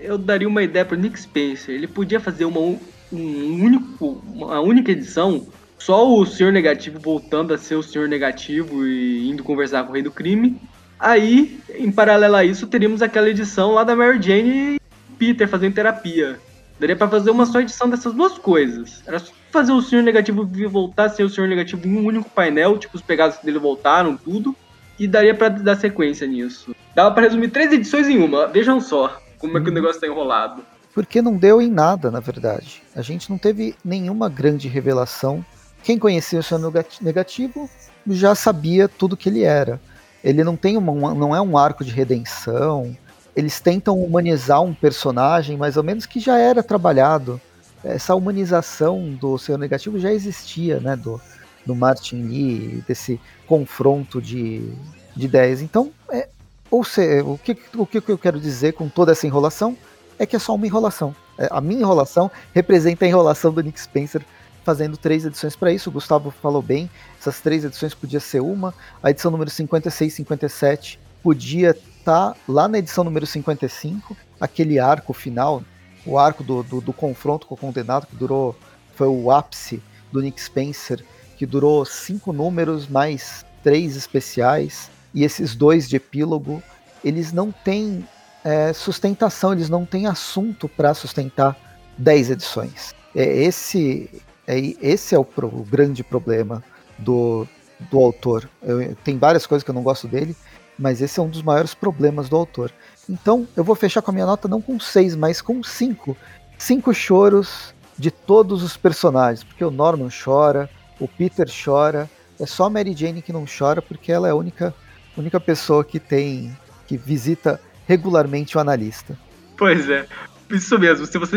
[0.00, 1.74] eu daria uma ideia pro Nick Spencer.
[1.74, 5.46] Ele podia fazer uma um único uma única edição
[5.78, 9.94] só o Senhor Negativo voltando a ser o Senhor Negativo e indo conversar com o
[9.94, 10.60] Rei do Crime.
[10.98, 14.80] Aí, em paralelo a isso, teríamos aquela edição lá da Mary Jane e
[15.18, 16.38] Peter fazendo terapia.
[16.78, 19.02] Daria para fazer uma só edição dessas duas coisas.
[19.04, 19.20] Era
[19.52, 22.96] fazer o Senhor Negativo voltar a ser o Senhor Negativo em um único painel, tipo,
[22.96, 24.56] os pegados dele voltaram, tudo
[24.98, 26.74] e daria para dar sequência nisso.
[26.94, 28.46] Dava para resumir três edições em uma.
[28.46, 29.74] Vejam só como é que o uhum.
[29.74, 30.62] negócio tá enrolado.
[30.94, 32.82] Porque não deu em nada, na verdade.
[32.94, 35.44] A gente não teve nenhuma grande revelação.
[35.82, 36.58] Quem conhecia o seu
[37.00, 37.68] negativo
[38.06, 39.80] já sabia tudo que ele era.
[40.22, 42.96] Ele não tem uma, não é um arco de redenção.
[43.34, 47.40] Eles tentam humanizar um personagem, mais ou menos que já era trabalhado.
[47.84, 50.96] Essa humanização do seu negativo já existia, né?
[50.96, 51.20] Do,
[51.66, 54.72] do Martin Lee, desse confronto de,
[55.16, 55.60] de ideias.
[55.60, 56.28] Então, é,
[56.70, 59.76] ou seja, o que, o que eu quero dizer com toda essa enrolação
[60.18, 61.14] é que é só uma enrolação.
[61.38, 64.22] É, a minha enrolação representa a enrolação do Nick Spencer
[64.64, 65.90] fazendo três edições para isso.
[65.90, 68.72] O Gustavo falou bem, essas três edições podia ser uma.
[69.02, 74.78] A edição número 56 e 57 podia estar tá lá na edição número 55, aquele
[74.78, 75.62] arco final,
[76.04, 78.56] o arco do, do, do confronto com o condenado, que durou,
[78.94, 81.04] foi o ápice do Nick Spencer
[81.36, 86.62] que durou cinco números mais três especiais e esses dois de epílogo,
[87.04, 88.06] eles não têm
[88.44, 91.56] é, sustentação, eles não têm assunto para sustentar
[91.98, 92.94] dez edições.
[93.14, 94.08] É, esse,
[94.46, 96.62] é, esse é o, pro, o grande problema
[96.98, 97.46] do,
[97.90, 98.48] do autor.
[98.62, 100.36] Eu, tem várias coisas que eu não gosto dele,
[100.78, 102.72] mas esse é um dos maiores problemas do autor.
[103.08, 106.16] Então eu vou fechar com a minha nota não com seis, mas com cinco.
[106.58, 112.08] Cinco choros de todos os personagens, porque o Norman chora, o Peter chora.
[112.40, 114.74] É só a Mary Jane que não chora porque ela é a única,
[115.16, 119.18] única pessoa que tem que visita regularmente o analista.
[119.56, 120.06] Pois é,
[120.50, 121.06] isso mesmo.
[121.06, 121.36] Se você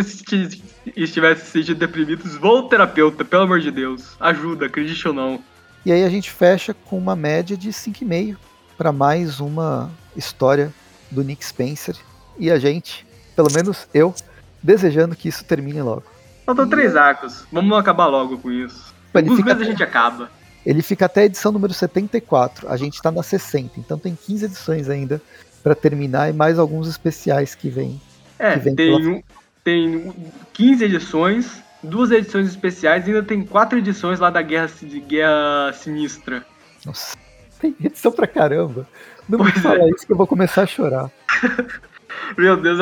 [0.95, 4.15] estivesse se sentindo deprimido, vá ao terapeuta, pelo amor de Deus.
[4.19, 5.39] Ajuda, acredite ou não.
[5.85, 8.37] E aí a gente fecha com uma média de 5,5
[8.77, 10.73] para mais uma história
[11.15, 11.95] do Nick Spencer.
[12.37, 14.13] E a gente, pelo menos eu,
[14.61, 16.03] desejando que isso termine logo.
[16.45, 17.45] Faltam três arcos.
[17.51, 18.93] Vamos acabar logo com isso.
[19.13, 20.29] Ele meses até, a gente acaba.
[20.65, 22.69] Ele fica até a edição número 74.
[22.69, 25.21] A gente tá na 60, então tem 15 edições ainda
[25.63, 27.99] para terminar e mais alguns especiais que vem.
[28.37, 29.23] É, que vem tem, um,
[29.63, 30.13] tem
[30.53, 35.73] 15 edições, duas edições especiais e ainda tem quatro edições lá da Guerra, de Guerra
[35.73, 36.45] Sinistra.
[36.85, 37.15] Nossa,
[37.59, 38.87] tem edição pra caramba.
[39.27, 39.89] Não pois me fala é.
[39.89, 41.09] isso que eu vou começar a chorar.
[42.37, 42.79] Meu Deus,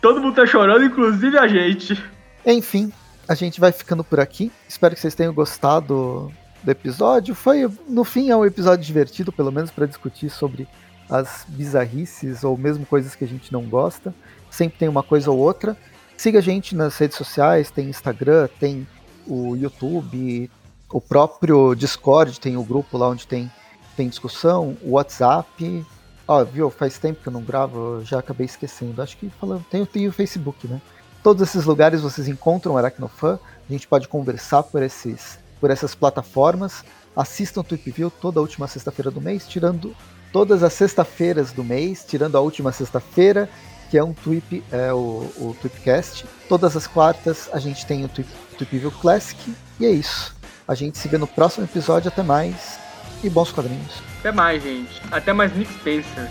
[0.00, 2.02] todo mundo tá chorando, inclusive a gente.
[2.46, 2.92] Enfim,
[3.28, 4.52] a gente vai ficando por aqui.
[4.68, 7.34] Espero que vocês tenham gostado do episódio.
[7.34, 10.68] Foi, no fim, é um episódio divertido, pelo menos para discutir sobre
[11.08, 14.14] as bizarrices ou mesmo coisas que a gente não gosta.
[14.50, 15.76] Sempre tem uma coisa ou outra.
[16.16, 18.86] Siga a gente nas redes sociais, tem Instagram, tem
[19.26, 20.50] o YouTube,
[20.90, 23.50] o próprio Discord, tem o grupo lá onde tem,
[23.94, 25.86] tem discussão, WhatsApp.
[26.26, 29.00] Ó, viu, faz tempo que eu não gravo, eu já acabei esquecendo.
[29.02, 30.80] Acho que falando, tem, tem o Facebook, né?
[31.22, 33.38] Todos esses lugares vocês encontram Aracnofan,
[33.68, 36.84] a gente pode conversar por, esses, por essas plataformas.
[37.16, 39.94] Assistam o Tweep View toda última sexta-feira do mês, tirando
[40.32, 43.48] todas as sextas-feiras do mês, tirando a última sexta-feira,
[43.90, 46.26] que é um Tweep, é o, o Tweepcast.
[46.48, 48.28] Todas as quartas a gente tem o Tweep,
[48.58, 50.34] Tweep View Classic, e é isso.
[50.66, 52.83] A gente se vê no próximo episódio, até mais
[53.26, 54.02] e bons quadrinhos.
[54.20, 55.00] Até mais, gente.
[55.10, 56.30] Até mais Nick Spencer.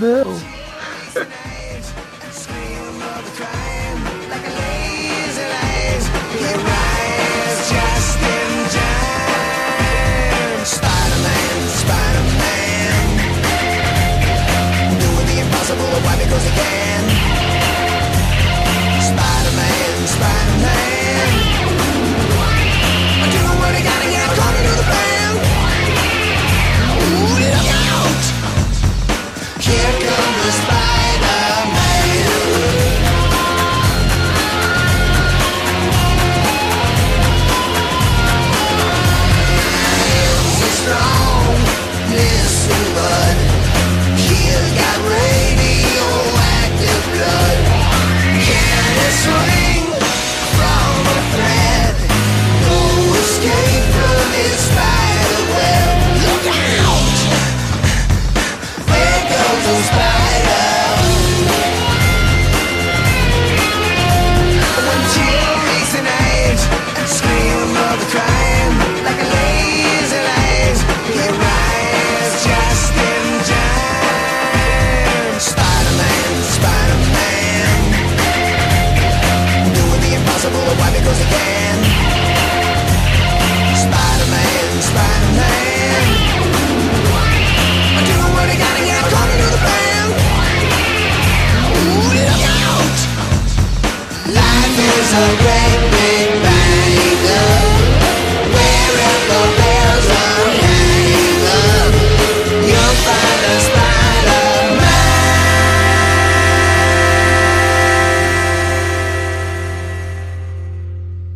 [0.00, 0.40] Não.